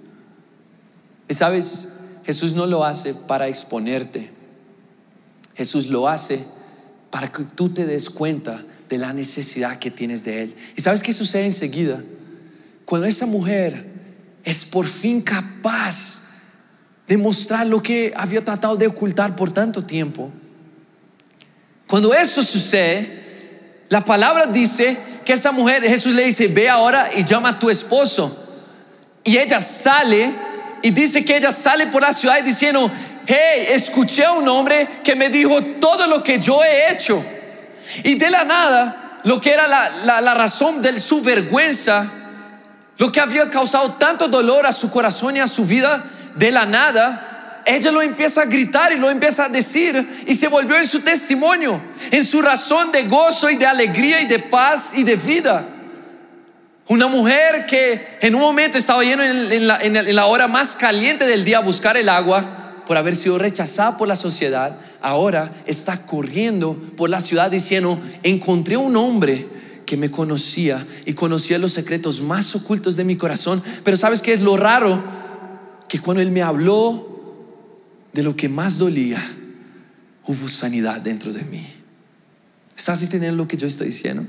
Y 1.29 1.35
sabes, 1.35 1.93
Jesús 2.25 2.55
no 2.55 2.67
lo 2.67 2.85
hace 2.85 3.15
para 3.15 3.49
exponerte. 3.49 4.40
Jesús 5.61 5.89
lo 5.89 6.09
hace 6.09 6.41
para 7.11 7.31
que 7.31 7.45
tú 7.45 7.69
te 7.69 7.85
des 7.85 8.09
cuenta 8.09 8.65
de 8.89 8.97
la 8.97 9.13
necesidad 9.13 9.79
que 9.79 9.91
tienes 9.91 10.25
de 10.25 10.45
Él. 10.45 10.55
¿Y 10.75 10.81
sabes 10.81 11.03
qué 11.03 11.13
sucede 11.13 11.45
enseguida? 11.45 12.01
Cuando 12.87 13.07
esa 13.07 13.27
mujer 13.27 13.85
es 14.43 14.65
por 14.65 14.87
fin 14.87 15.21
capaz 15.21 16.31
de 17.07 17.19
mostrar 17.19 17.67
lo 17.67 17.83
que 17.83 18.11
había 18.17 18.43
tratado 18.43 18.75
de 18.75 18.87
ocultar 18.87 19.37
por 19.37 19.53
tanto 19.53 19.85
tiempo, 19.85 20.31
cuando 21.87 22.15
eso 22.15 22.43
sucede, 22.43 23.85
la 23.91 24.03
palabra 24.03 24.47
dice 24.47 24.97
que 25.27 25.35
esa 25.35 25.53
mujer, 25.53 25.83
Jesús 25.83 26.15
le 26.15 26.25
dice, 26.25 26.49
ve 26.49 26.71
ahora 26.71 27.11
y 27.15 27.23
llama 27.23 27.51
a 27.51 27.59
tu 27.59 27.69
esposo. 27.69 28.35
Y 29.25 29.37
ella 29.37 29.61
sale 29.61 30.33
y 30.81 30.91
dice 30.91 31.23
que 31.23 31.37
ella 31.37 31.53
sale 31.53 31.89
por 31.89 32.01
la 32.01 32.15
ciudad 32.15 32.43
diciendo, 32.43 32.91
hey, 33.27 33.67
escuché 33.71 34.25
a 34.25 34.33
un 34.33 34.49
hombre 34.49 34.89
que 35.05 35.15
me 35.15 35.29
dijo 35.29 35.63
todo 35.81 36.07
lo 36.07 36.23
que 36.23 36.39
yo 36.39 36.63
he 36.63 36.93
hecho. 36.93 37.25
Y 38.05 38.15
de 38.17 38.31
la 38.31 38.45
nada, 38.45 39.21
lo 39.25 39.41
que 39.41 39.53
era 39.53 39.67
la, 39.67 40.35
razón 40.35 40.81
de 40.83 40.99
su 40.99 41.21
vergüenza, 41.23 42.07
lo 42.99 43.11
que 43.11 43.21
había 43.21 43.49
causado 43.51 43.93
tanto 43.95 44.29
dolor 44.29 44.67
a 44.67 44.73
su 44.73 44.91
corazón 44.91 45.37
y 45.37 45.41
a 45.41 45.47
su 45.47 45.65
vida, 45.65 46.05
de 46.37 46.51
la 46.51 46.67
nada, 46.67 47.63
ella 47.67 47.91
lo 47.91 48.01
empieza 48.01 48.43
a 48.43 48.47
gritar 48.47 48.93
y 48.93 48.97
lo 48.97 49.11
empieza 49.11 49.45
a 49.45 49.49
decir 49.49 50.25
y 50.27 50.35
se 50.35 50.49
volvió 50.49 50.77
en 50.77 50.87
su 50.87 51.01
testimonio, 51.01 51.81
en 52.11 52.25
su 52.25 52.41
razón 52.41 52.91
de 52.93 53.05
gozo 53.05 53.51
y 53.51 53.57
de 53.57 53.67
alegría 53.67 54.21
y 54.21 54.27
de 54.27 54.39
paz 54.39 54.93
y 54.95 55.03
de 55.03 55.17
vida. 55.17 55.65
Una 56.89 57.07
mujer 57.07 57.67
que 57.67 58.19
en 58.21 58.35
un 58.35 58.41
momento 58.41 58.77
estaba 58.77 59.05
yendo 59.05 59.23
en, 59.23 59.67
la, 59.67 59.81
en 59.81 60.17
la 60.17 60.27
hora 60.27 60.49
más 60.49 60.75
caliente 60.75 61.25
del 61.25 61.45
día 61.45 61.59
a 61.59 61.61
buscar 61.61 61.97
el 61.97 62.09
agua, 62.09 62.60
por 62.91 62.97
haber 62.97 63.15
sido 63.15 63.39
rechazada 63.39 63.97
por 63.97 64.09
la 64.09 64.17
sociedad, 64.17 64.77
ahora 65.01 65.63
está 65.65 66.05
corriendo 66.07 66.75
por 66.97 67.09
la 67.09 67.21
ciudad 67.21 67.49
diciendo, 67.49 67.97
encontré 68.25 68.77
un 68.77 68.97
hombre 68.97 69.47
que 69.87 69.97
me 69.97 70.11
conocía 70.11 70.85
y 71.07 71.13
conocía 71.13 71.61
los 71.61 71.71
secretos 71.71 72.21
más 72.21 72.53
ocultos 72.57 72.97
de 72.97 73.05
mi 73.05 73.15
corazón. 73.15 73.63
Pero 73.85 73.97
¿sabes 73.97 74.21
qué 74.21 74.33
es 74.33 74.41
lo 74.41 74.57
raro? 74.57 75.05
Que 75.87 76.01
cuando 76.01 76.21
él 76.21 76.33
me 76.33 76.43
habló 76.43 77.39
de 78.13 78.25
lo 78.25 78.35
que 78.35 78.49
más 78.49 78.79
dolía, 78.79 79.23
hubo 80.27 80.49
sanidad 80.49 81.01
dentro 81.01 81.33
de 81.33 81.45
mí. 81.45 81.65
¿Estás 82.77 83.03
entendiendo 83.03 83.37
lo 83.37 83.47
que 83.47 83.57
yo 83.57 83.69
estoy 83.69 83.87
diciendo? 83.87 84.27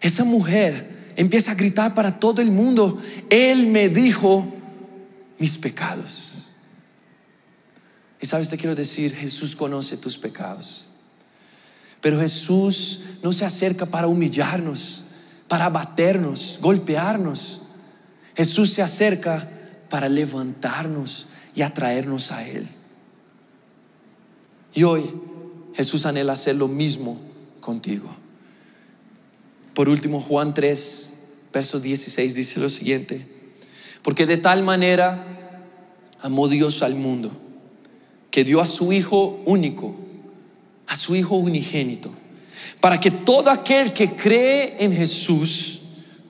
Esa 0.00 0.24
mujer 0.24 1.10
empieza 1.16 1.52
a 1.52 1.54
gritar 1.54 1.94
para 1.94 2.18
todo 2.18 2.40
el 2.40 2.50
mundo, 2.50 2.98
Él 3.28 3.66
me 3.66 3.90
dijo 3.90 4.54
mis 5.38 5.58
pecados. 5.58 6.27
Y 8.20 8.26
sabes, 8.26 8.48
te 8.48 8.56
quiero 8.56 8.74
decir, 8.74 9.14
Jesús 9.14 9.54
conoce 9.54 9.96
tus 9.96 10.18
pecados. 10.18 10.90
Pero 12.00 12.20
Jesús 12.20 13.04
no 13.22 13.32
se 13.32 13.44
acerca 13.44 13.86
para 13.86 14.08
humillarnos, 14.08 15.04
para 15.46 15.66
abaternos, 15.66 16.58
golpearnos. 16.60 17.62
Jesús 18.36 18.70
se 18.70 18.82
acerca 18.82 19.48
para 19.88 20.08
levantarnos 20.08 21.28
y 21.54 21.62
atraernos 21.62 22.30
a 22.32 22.46
Él. 22.46 22.68
Y 24.74 24.82
hoy 24.84 25.10
Jesús 25.74 26.06
anhela 26.06 26.34
hacer 26.34 26.56
lo 26.56 26.68
mismo 26.68 27.20
contigo. 27.60 28.08
Por 29.74 29.88
último, 29.88 30.20
Juan 30.20 30.54
3, 30.54 31.14
verso 31.52 31.80
16 31.80 32.34
dice 32.34 32.60
lo 32.60 32.68
siguiente, 32.68 33.26
porque 34.02 34.26
de 34.26 34.36
tal 34.36 34.62
manera 34.64 35.64
amó 36.20 36.48
Dios 36.48 36.82
al 36.82 36.96
mundo 36.96 37.47
que 38.30 38.44
dio 38.44 38.60
a 38.60 38.66
su 38.66 38.92
Hijo 38.92 39.40
único, 39.46 39.94
a 40.86 40.96
su 40.96 41.16
Hijo 41.16 41.36
unigénito, 41.36 42.10
para 42.80 43.00
que 43.00 43.10
todo 43.10 43.50
aquel 43.50 43.92
que 43.92 44.14
cree 44.14 44.82
en 44.84 44.92
Jesús 44.92 45.80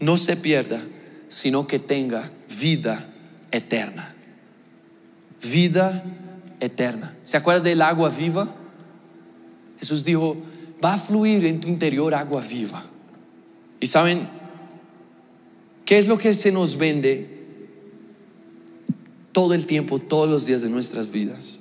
no 0.01 0.17
se 0.17 0.37
pierda, 0.37 0.81
sino 1.29 1.67
que 1.67 1.79
tenga 1.79 2.31
vida 2.61 3.09
eterna. 3.51 4.15
Vida 5.43 6.03
eterna. 6.61 7.17
¿Se 7.25 7.37
acuerda 7.37 7.61
del 7.61 7.83
agua 7.83 8.09
viva? 8.09 8.49
Jesús 9.79 10.05
dijo, 10.05 10.37
va 10.85 10.95
a 10.95 10.99
fluir 10.99 11.45
en 11.45 11.61
tu 11.61 11.69
interior 11.69 12.15
agua 12.15 12.41
viva. 12.41 12.85
¿Y 13.81 13.87
saben 13.87 14.27
qué 15.85 15.99
es 15.99 16.09
lo 16.09 16.19
que 16.19 16.35
se 16.35 16.51
nos 16.51 16.77
vende 16.77 17.39
todo 19.33 19.55
el 19.55 19.67
tiempo, 19.67 20.01
todos 20.01 20.29
los 20.29 20.47
días 20.47 20.63
de 20.63 20.69
nuestras 20.69 21.13
vidas. 21.13 21.58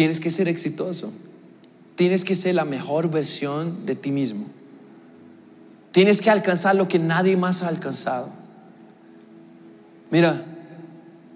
Tienes 0.00 0.18
que 0.18 0.30
ser 0.30 0.48
exitoso. 0.48 1.12
Tienes 1.94 2.24
que 2.24 2.34
ser 2.34 2.54
la 2.54 2.64
mejor 2.64 3.10
versión 3.10 3.84
de 3.84 3.94
ti 3.94 4.10
mismo. 4.10 4.46
Tienes 5.92 6.22
que 6.22 6.30
alcanzar 6.30 6.74
lo 6.74 6.88
que 6.88 6.98
nadie 6.98 7.36
más 7.36 7.62
ha 7.62 7.68
alcanzado. 7.68 8.30
Mira, 10.10 10.42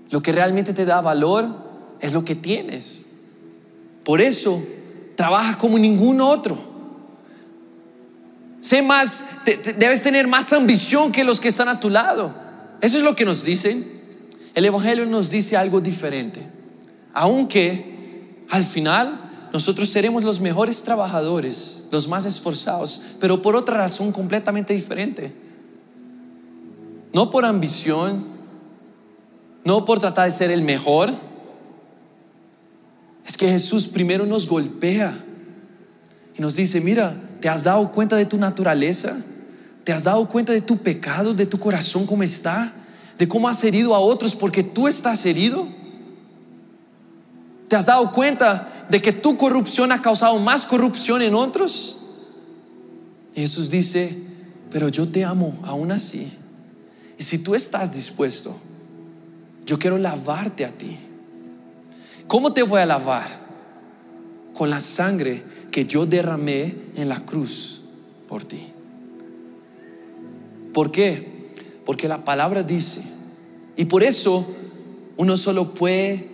lo 0.08 0.22
que 0.22 0.32
realmente 0.32 0.72
te 0.72 0.86
da 0.86 1.02
valor 1.02 1.46
es 2.00 2.14
lo 2.14 2.24
que 2.24 2.34
tienes. 2.34 3.02
Por 4.02 4.22
eso, 4.22 4.62
trabaja 5.14 5.58
como 5.58 5.78
ningún 5.78 6.22
otro. 6.22 6.56
Sé 8.62 8.80
más, 8.80 9.26
debes 9.76 10.02
tener 10.02 10.26
más 10.26 10.54
ambición 10.54 11.12
que 11.12 11.22
los 11.22 11.38
que 11.38 11.48
están 11.48 11.68
a 11.68 11.80
tu 11.80 11.90
lado. 11.90 12.34
Eso 12.80 12.96
es 12.96 13.02
lo 13.02 13.14
que 13.14 13.26
nos 13.26 13.44
dicen. 13.44 13.84
El 14.54 14.64
Evangelio 14.64 15.04
nos 15.04 15.28
dice 15.28 15.54
algo 15.54 15.82
diferente. 15.82 16.40
Aunque 17.12 17.93
al 18.50 18.64
final 18.64 19.48
nosotros 19.52 19.88
seremos 19.88 20.24
los 20.24 20.40
mejores 20.40 20.82
trabajadores, 20.82 21.84
los 21.92 22.08
más 22.08 22.26
esforzados, 22.26 23.00
pero 23.20 23.40
por 23.40 23.54
otra 23.54 23.76
razón 23.76 24.10
completamente 24.10 24.74
diferente. 24.74 25.32
No 27.12 27.30
por 27.30 27.44
ambición, 27.44 28.24
no 29.64 29.84
por 29.84 30.00
tratar 30.00 30.24
de 30.24 30.36
ser 30.36 30.50
el 30.50 30.62
mejor. 30.62 31.14
Es 33.24 33.36
que 33.36 33.48
Jesús 33.48 33.86
primero 33.86 34.26
nos 34.26 34.48
golpea 34.48 35.16
y 36.36 36.42
nos 36.42 36.56
dice, 36.56 36.80
mira, 36.80 37.14
¿te 37.40 37.48
has 37.48 37.62
dado 37.62 37.92
cuenta 37.92 38.16
de 38.16 38.26
tu 38.26 38.36
naturaleza? 38.36 39.16
¿Te 39.84 39.92
has 39.92 40.02
dado 40.02 40.28
cuenta 40.28 40.52
de 40.52 40.62
tu 40.62 40.78
pecado, 40.78 41.32
de 41.32 41.46
tu 41.46 41.60
corazón 41.60 42.06
cómo 42.06 42.24
está? 42.24 42.72
¿De 43.18 43.28
cómo 43.28 43.48
has 43.48 43.62
herido 43.62 43.94
a 43.94 44.00
otros 44.00 44.34
porque 44.34 44.64
tú 44.64 44.88
estás 44.88 45.24
herido? 45.26 45.68
¿Te 47.68 47.76
has 47.76 47.86
dado 47.86 48.12
cuenta 48.12 48.86
de 48.88 49.00
que 49.00 49.12
tu 49.12 49.36
corrupción 49.36 49.92
ha 49.92 50.02
causado 50.02 50.38
más 50.38 50.66
corrupción 50.66 51.22
en 51.22 51.34
otros? 51.34 51.98
Y 53.34 53.40
Jesús 53.40 53.70
dice, 53.70 54.16
pero 54.70 54.88
yo 54.88 55.08
te 55.08 55.24
amo 55.24 55.58
aún 55.62 55.92
así. 55.92 56.32
Y 57.18 57.22
si 57.22 57.38
tú 57.38 57.54
estás 57.54 57.92
dispuesto, 57.92 58.54
yo 59.64 59.78
quiero 59.78 59.98
lavarte 59.98 60.64
a 60.64 60.70
ti. 60.70 60.96
¿Cómo 62.26 62.52
te 62.52 62.62
voy 62.62 62.80
a 62.80 62.86
lavar? 62.86 63.44
Con 64.52 64.70
la 64.70 64.80
sangre 64.80 65.42
que 65.70 65.86
yo 65.86 66.06
derramé 66.06 66.74
en 66.96 67.08
la 67.08 67.24
cruz 67.24 67.82
por 68.28 68.44
ti. 68.44 68.72
¿Por 70.72 70.90
qué? 70.90 71.52
Porque 71.84 72.08
la 72.08 72.24
palabra 72.24 72.62
dice, 72.62 73.02
y 73.76 73.84
por 73.86 74.02
eso 74.02 74.46
uno 75.16 75.36
solo 75.36 75.74
puede 75.74 76.33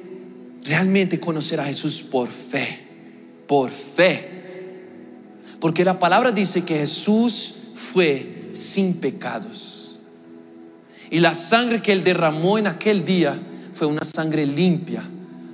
realmente 0.65 1.21
conocer 1.21 1.61
a 1.61 1.65
Jesús 1.65 2.03
por 2.03 2.29
fe, 2.29 2.79
por 3.47 3.71
fe. 3.71 4.29
Porque 5.61 5.85
la 5.85 5.99
palabra 5.99 6.33
dice 6.33 6.65
que 6.65 6.79
Jesús 6.79 7.55
fue 7.75 8.51
sin 8.53 8.95
pecados. 8.95 10.01
Y 11.11 11.21
la 11.21 11.35
sangre 11.35 11.83
que 11.83 11.93
él 11.93 12.05
derramó 12.05 12.59
en 12.59 12.67
aquel 12.67 13.05
día 13.05 13.41
fue 13.73 13.87
una 13.87 14.05
sangre 14.05 14.47
limpia, 14.47 15.09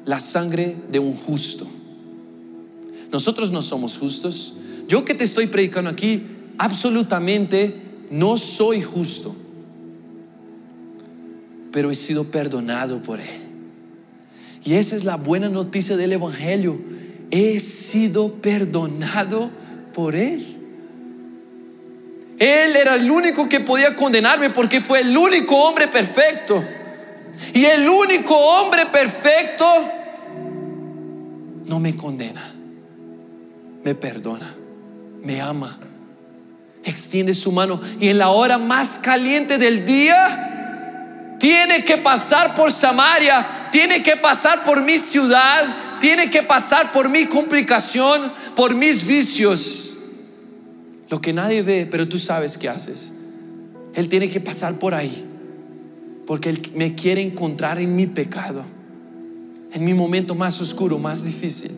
la 0.04 0.20
sangre 0.20 0.76
de 0.90 0.98
un 0.98 1.16
justo. 1.16 1.66
Nosotros 3.10 3.50
no 3.50 3.62
somos 3.62 3.98
justos. 3.98 4.54
Yo 4.88 5.04
que 5.04 5.14
te 5.14 5.24
estoy 5.24 5.46
predicando 5.46 5.90
aquí, 5.90 6.22
absolutamente 6.58 7.80
no 8.10 8.36
soy 8.36 8.82
justo. 8.82 9.34
Pero 11.72 11.90
he 11.90 11.94
sido 11.94 12.24
perdonado 12.24 13.02
por 13.02 13.20
Él. 13.20 13.45
Y 14.66 14.74
esa 14.74 14.96
es 14.96 15.04
la 15.04 15.14
buena 15.14 15.48
noticia 15.48 15.96
del 15.96 16.12
Evangelio. 16.12 16.80
He 17.30 17.60
sido 17.60 18.32
perdonado 18.32 19.48
por 19.94 20.16
Él. 20.16 20.44
Él 22.40 22.74
era 22.74 22.96
el 22.96 23.08
único 23.08 23.48
que 23.48 23.60
podía 23.60 23.94
condenarme 23.94 24.50
porque 24.50 24.80
fue 24.80 25.02
el 25.02 25.16
único 25.16 25.54
hombre 25.56 25.86
perfecto. 25.86 26.64
Y 27.54 27.64
el 27.64 27.88
único 27.88 28.36
hombre 28.36 28.86
perfecto 28.86 29.64
no 31.64 31.78
me 31.78 31.94
condena, 31.94 32.52
me 33.84 33.94
perdona, 33.94 34.52
me 35.22 35.40
ama, 35.40 35.78
extiende 36.82 37.34
su 37.34 37.52
mano 37.52 37.80
y 38.00 38.08
en 38.08 38.18
la 38.18 38.30
hora 38.30 38.58
más 38.58 38.98
caliente 38.98 39.58
del 39.58 39.86
día 39.86 40.55
tiene 41.38 41.84
que 41.84 41.98
pasar 41.98 42.54
por 42.54 42.72
Samaria 42.72 43.66
tiene 43.76 44.02
que 44.02 44.16
pasar 44.16 44.64
por 44.64 44.82
mi 44.82 44.96
ciudad, 44.96 45.98
tiene 46.00 46.30
que 46.30 46.42
pasar 46.42 46.92
por 46.92 47.10
mi 47.10 47.26
complicación, 47.26 48.32
por 48.54 48.74
mis 48.74 49.06
vicios. 49.06 49.98
Lo 51.10 51.20
que 51.20 51.34
nadie 51.34 51.60
ve, 51.60 51.86
pero 51.90 52.08
tú 52.08 52.18
sabes 52.18 52.56
qué 52.56 52.70
haces. 52.70 53.12
Él 53.94 54.08
tiene 54.08 54.30
que 54.30 54.40
pasar 54.40 54.78
por 54.78 54.94
ahí, 54.94 55.26
porque 56.26 56.48
Él 56.48 56.72
me 56.74 56.94
quiere 56.94 57.20
encontrar 57.20 57.78
en 57.78 57.94
mi 57.94 58.06
pecado, 58.06 58.64
en 59.72 59.84
mi 59.84 59.92
momento 59.92 60.34
más 60.34 60.58
oscuro, 60.58 60.98
más 60.98 61.22
difícil. 61.22 61.72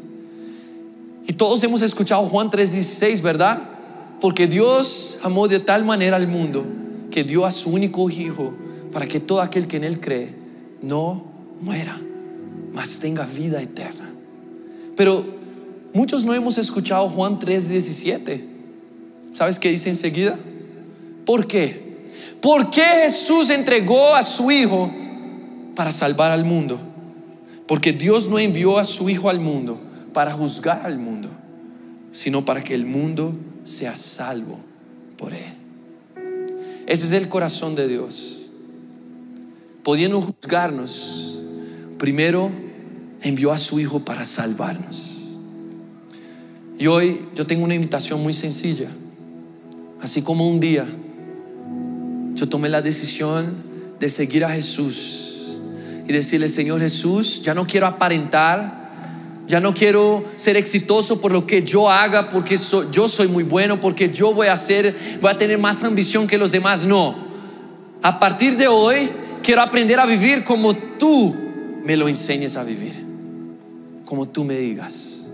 Y 1.27 1.33
todos 1.33 1.65
hemos 1.65 1.83
escuchado 1.83 2.23
Juan 2.27 2.49
3:16, 2.49 3.23
¿verdad? 3.23 3.61
Porque 4.21 4.47
Dios 4.47 5.19
amó 5.25 5.49
de 5.49 5.59
tal 5.59 5.85
manera 5.85 6.17
al 6.17 6.29
mundo 6.29 6.65
que 7.11 7.25
dio 7.25 7.45
a 7.45 7.51
su 7.51 7.71
único 7.71 8.09
hijo 8.09 8.55
para 8.99 9.07
que 9.07 9.21
todo 9.21 9.41
aquel 9.41 9.69
que 9.69 9.77
en 9.77 9.85
Él 9.85 10.01
cree 10.01 10.35
no 10.83 11.23
muera, 11.61 11.97
mas 12.73 12.99
tenga 12.99 13.25
vida 13.27 13.63
eterna. 13.63 14.11
Pero 14.97 15.25
muchos 15.95 16.25
no 16.25 16.35
hemos 16.35 16.59
escuchado 16.59 17.09
Juan 17.09 17.39
3:17. 17.39 18.41
¿Sabes 19.31 19.61
qué 19.61 19.71
dice 19.71 19.89
enseguida? 19.89 20.37
¿Por 21.25 21.47
qué? 21.47 22.09
¿Por 22.43 22.73
qué 22.73 22.83
Jesús 23.05 23.51
entregó 23.51 24.17
a 24.17 24.23
su 24.25 24.51
Hijo 24.51 24.91
para 25.77 25.93
salvar 25.93 26.33
al 26.33 26.45
mundo? 26.45 26.81
Porque 27.69 27.93
Dios 27.93 28.29
no 28.29 28.41
envió 28.41 28.79
a 28.79 28.83
su 28.83 29.09
Hijo 29.09 29.31
al 29.31 29.39
mundo 29.39 29.79
para 30.13 30.33
juzgar 30.33 30.85
al 30.85 30.99
mundo, 30.99 31.29
sino 32.11 32.45
para 32.45 32.65
que 32.65 32.75
el 32.75 32.85
mundo 32.85 33.33
sea 33.63 33.95
salvo 33.95 34.59
por 35.17 35.35
Él. 35.35 35.55
Ese 36.89 37.05
es 37.05 37.13
el 37.13 37.29
corazón 37.29 37.77
de 37.77 37.87
Dios. 37.87 38.38
Pudiendo 39.89 40.21
juzgarnos, 40.21 41.39
primero 41.97 42.51
envió 43.23 43.53
a 43.53 43.57
su 43.57 43.81
Hijo 43.81 44.01
para 44.01 44.23
salvarnos. 44.23 45.17
Y 46.79 46.87
hoy 46.89 47.23
yo 47.35 47.47
tengo 47.47 47.65
una 47.65 47.75
invitación 47.75 48.23
muy 48.23 48.35
sencilla. 48.35 48.91
Así 50.03 50.21
como 50.21 50.47
un 50.47 50.61
día 50.61 50.85
yo 52.35 52.47
tomé 52.51 52.69
la 52.69 52.83
decisión 52.83 53.55
de 53.99 54.11
seguir 54.11 54.45
a 54.45 54.51
Jesús 54.51 55.59
y 56.07 56.13
decirle, 56.13 56.51
Señor 56.51 56.81
Jesús, 56.81 57.41
ya 57.41 57.55
no 57.55 57.67
quiero 57.67 57.87
aparentar, 57.87 58.91
ya 59.47 59.59
no 59.59 59.73
quiero 59.73 60.23
ser 60.37 60.59
exitoso 60.59 61.19
por 61.19 61.33
lo 61.33 61.47
que 61.47 61.63
yo 61.63 61.89
haga, 61.89 62.29
porque 62.29 62.59
yo 62.93 63.09
soy 63.09 63.29
muy 63.29 63.43
bueno, 63.43 63.81
porque 63.81 64.13
yo 64.13 64.35
voy 64.35 64.49
a 64.49 64.57
ser, 64.59 64.95
voy 65.23 65.31
a 65.31 65.39
tener 65.39 65.57
más 65.57 65.83
ambición 65.83 66.27
que 66.27 66.37
los 66.37 66.53
demás. 66.53 66.85
No. 66.85 67.17
A 68.03 68.21
partir 68.21 68.59
de 68.59 68.69
hoy 68.69 69.09
quiero 69.49 69.63
aprender 69.63 69.99
a 69.99 70.05
vivir 70.05 70.45
como 70.45 70.75
tú 70.75 71.35
me 71.83 71.97
lo 71.97 72.07
enseñes 72.07 72.59
a 72.59 72.65
vivir, 72.65 73.03
como 74.05 74.29
tú 74.29 74.45
me 74.45 74.59
digas. 74.59 75.27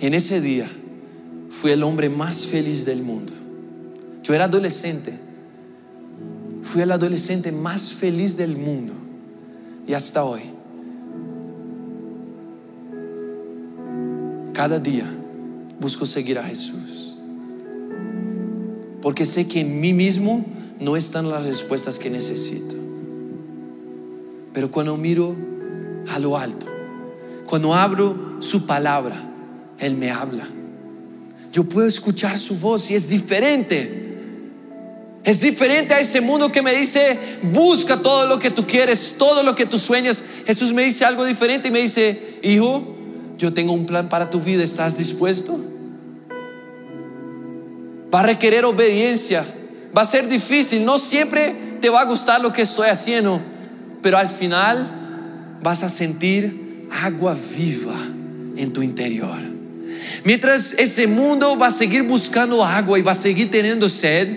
En 0.00 0.14
ese 0.14 0.40
día 0.40 0.68
fui 1.48 1.70
el 1.70 1.84
hombre 1.84 2.08
más 2.08 2.44
feliz 2.44 2.84
del 2.84 3.02
mundo. 3.02 3.32
Yo 4.24 4.34
era 4.34 4.46
adolescente, 4.46 5.16
fui 6.64 6.82
el 6.82 6.90
adolescente 6.90 7.52
más 7.52 7.92
feliz 7.92 8.36
del 8.36 8.56
mundo 8.56 8.94
y 9.86 9.94
hasta 9.94 10.24
hoy. 10.24 10.42
Cada 14.54 14.80
día 14.80 15.06
busco 15.78 16.04
seguir 16.04 16.36
a 16.40 16.42
Jesús. 16.42 17.20
Porque 19.00 19.24
sé 19.24 19.46
que 19.46 19.60
en 19.60 19.78
mí 19.78 19.92
mismo 19.92 20.44
no 20.80 20.96
están 20.96 21.30
las 21.30 21.46
respuestas 21.46 22.00
que 22.00 22.10
necesito. 22.10 22.82
Pero 24.54 24.70
cuando 24.70 24.96
miro 24.96 25.36
a 26.08 26.18
lo 26.18 26.38
alto, 26.38 26.66
cuando 27.44 27.74
abro 27.74 28.38
su 28.40 28.64
palabra, 28.64 29.16
Él 29.78 29.96
me 29.96 30.10
habla. 30.10 30.48
Yo 31.52 31.64
puedo 31.64 31.86
escuchar 31.86 32.38
su 32.38 32.56
voz 32.56 32.90
y 32.90 32.94
es 32.94 33.08
diferente. 33.08 34.02
Es 35.24 35.40
diferente 35.40 35.94
a 35.94 36.00
ese 36.00 36.20
mundo 36.20 36.52
que 36.52 36.62
me 36.62 36.74
dice, 36.74 37.18
busca 37.42 38.00
todo 38.00 38.26
lo 38.26 38.38
que 38.38 38.50
tú 38.50 38.66
quieres, 38.66 39.14
todo 39.18 39.42
lo 39.42 39.54
que 39.54 39.66
tú 39.66 39.78
sueñas. 39.78 40.22
Jesús 40.46 40.72
me 40.72 40.84
dice 40.84 41.04
algo 41.04 41.24
diferente 41.24 41.68
y 41.68 41.70
me 41.70 41.80
dice, 41.80 42.38
hijo, 42.42 42.94
yo 43.38 43.52
tengo 43.52 43.72
un 43.72 43.86
plan 43.86 44.08
para 44.08 44.30
tu 44.30 44.40
vida, 44.40 44.62
¿estás 44.62 44.96
dispuesto? 44.96 45.58
Va 48.14 48.20
a 48.20 48.22
requerir 48.24 48.64
obediencia, 48.64 49.44
va 49.96 50.02
a 50.02 50.04
ser 50.04 50.28
difícil, 50.28 50.84
no 50.84 50.98
siempre 50.98 51.54
te 51.80 51.88
va 51.88 52.02
a 52.02 52.04
gustar 52.04 52.40
lo 52.40 52.52
que 52.52 52.62
estoy 52.62 52.88
haciendo, 52.88 53.40
pero 54.04 54.18
al 54.18 54.28
final 54.28 55.56
vas 55.62 55.82
a 55.82 55.88
sentir 55.88 56.86
agua 57.02 57.34
viva 57.56 57.96
en 58.54 58.70
tu 58.70 58.82
interior. 58.82 59.38
Mientras 60.24 60.74
ese 60.74 61.06
mundo 61.06 61.56
va 61.56 61.68
a 61.68 61.70
seguir 61.70 62.02
buscando 62.02 62.62
agua 62.62 62.98
y 62.98 63.02
va 63.02 63.12
a 63.12 63.14
seguir 63.14 63.50
teniendo 63.50 63.88
sed, 63.88 64.28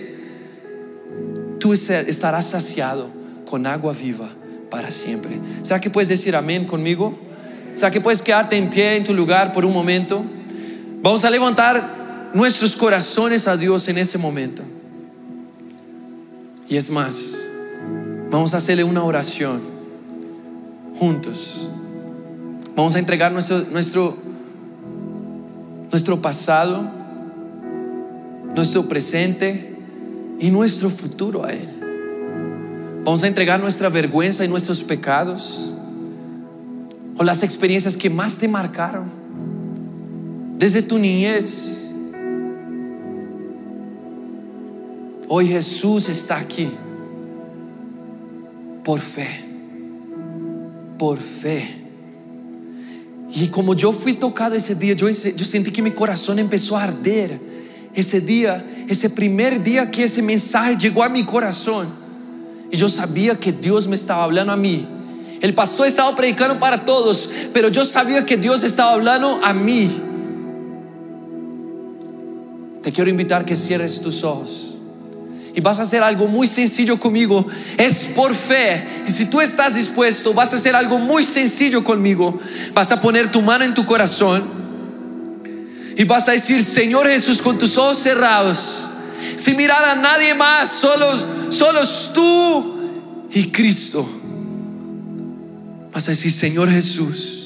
tú 1.60 1.74
estarás 1.74 2.46
saciado 2.46 3.10
con 3.44 3.66
agua 3.66 3.92
viva 3.92 4.30
para 4.70 4.90
siempre. 4.90 5.32
¿Será 5.62 5.78
que 5.78 5.90
puedes 5.90 6.08
decir 6.08 6.34
amén 6.34 6.64
conmigo? 6.64 7.18
¿Será 7.74 7.90
que 7.90 8.00
puedes 8.00 8.22
quedarte 8.22 8.56
en 8.56 8.70
pie 8.70 8.96
en 8.96 9.04
tu 9.04 9.12
lugar 9.12 9.52
por 9.52 9.66
un 9.66 9.74
momento? 9.74 10.24
Vamos 11.02 11.26
a 11.26 11.30
levantar 11.30 12.30
nuestros 12.32 12.74
corazones 12.74 13.46
a 13.46 13.58
Dios 13.58 13.86
en 13.88 13.98
ese 13.98 14.16
momento. 14.16 14.62
Y 16.70 16.78
es 16.78 16.88
más, 16.88 17.47
vamos 18.30 18.54
a 18.54 18.58
hacerle 18.58 18.84
una 18.84 19.02
oración 19.02 19.60
juntos. 20.98 21.68
Vamos 22.74 22.94
a 22.94 22.98
entregar 22.98 23.32
nuestro, 23.32 23.60
nuestro, 23.70 24.16
nuestro 25.90 26.20
pasado, 26.20 26.82
nuestro 28.54 28.86
presente 28.86 29.76
y 30.38 30.50
nuestro 30.50 30.90
futuro 30.90 31.44
a 31.44 31.50
Él. 31.50 31.68
Vamos 33.04 33.22
a 33.24 33.28
entregar 33.28 33.60
nuestra 33.60 33.88
vergüenza 33.88 34.44
y 34.44 34.48
nuestros 34.48 34.82
pecados 34.82 35.76
o 37.16 37.24
las 37.24 37.42
experiencias 37.42 37.96
que 37.96 38.10
más 38.10 38.38
te 38.38 38.46
marcaron 38.46 39.06
desde 40.58 40.82
tu 40.82 40.98
niñez. 40.98 41.90
Hoy 45.28 45.46
Jesús 45.46 46.08
está 46.08 46.38
aquí 46.38 46.70
por 48.88 49.00
fe, 49.00 49.44
por 50.98 51.18
fe. 51.18 51.76
Y 53.34 53.48
como 53.48 53.74
yo 53.74 53.92
fui 53.92 54.14
tocado 54.14 54.54
ese 54.54 54.74
día, 54.74 54.94
yo, 54.94 55.14
sentí 55.14 55.70
que 55.70 55.82
mi 55.82 55.90
corazón 55.90 56.38
empezó 56.38 56.74
a 56.74 56.84
arder. 56.84 57.38
Ese 57.92 58.22
día, 58.22 58.64
ese 58.88 59.10
primer 59.10 59.62
día 59.62 59.90
que 59.90 60.04
ese 60.04 60.22
mensaje 60.22 60.74
llegó 60.78 61.04
a 61.04 61.10
mi 61.10 61.26
corazón. 61.26 61.88
Y 62.70 62.78
yo 62.78 62.88
sabía 62.88 63.38
que 63.38 63.52
Dios 63.52 63.86
me 63.86 63.94
estaba 63.94 64.24
hablando 64.24 64.54
a 64.54 64.56
mí. 64.56 64.86
El 65.42 65.52
pastor 65.52 65.86
estaba 65.86 66.16
predicando 66.16 66.58
para 66.58 66.86
todos, 66.86 67.30
pero 67.52 67.68
yo 67.68 67.84
sabía 67.84 68.24
que 68.24 68.38
Dios 68.38 68.64
estaba 68.64 68.94
hablando 68.94 69.38
a 69.44 69.52
mí. 69.52 69.90
Te 72.82 72.90
quiero 72.90 73.10
invitar 73.10 73.44
que 73.44 73.54
cierres 73.54 74.00
tus 74.00 74.24
ojos. 74.24 74.77
Y 75.54 75.60
vas 75.60 75.78
a 75.78 75.82
hacer 75.82 76.02
algo 76.02 76.28
muy 76.28 76.46
sencillo 76.46 76.98
conmigo. 76.98 77.46
Es 77.76 78.06
por 78.14 78.34
fe. 78.34 78.86
Y 79.06 79.10
si 79.10 79.26
tú 79.26 79.40
estás 79.40 79.74
dispuesto, 79.74 80.34
vas 80.34 80.52
a 80.52 80.56
hacer 80.56 80.76
algo 80.76 80.98
muy 80.98 81.24
sencillo 81.24 81.82
conmigo. 81.82 82.38
Vas 82.74 82.92
a 82.92 83.00
poner 83.00 83.30
tu 83.30 83.42
mano 83.42 83.64
en 83.64 83.74
tu 83.74 83.84
corazón. 83.84 84.44
Y 85.96 86.04
vas 86.04 86.28
a 86.28 86.32
decir, 86.32 86.62
Señor 86.62 87.08
Jesús, 87.08 87.42
con 87.42 87.58
tus 87.58 87.76
ojos 87.76 87.98
cerrados. 87.98 88.88
Sin 89.36 89.56
mirar 89.56 89.84
a 89.84 89.94
nadie 89.94 90.34
más, 90.34 90.70
solo, 90.70 91.06
solo 91.50 91.80
tú 92.12 93.28
y 93.32 93.50
Cristo. 93.50 94.08
Vas 95.92 96.06
a 96.06 96.10
decir, 96.12 96.30
Señor 96.30 96.70
Jesús 96.70 97.37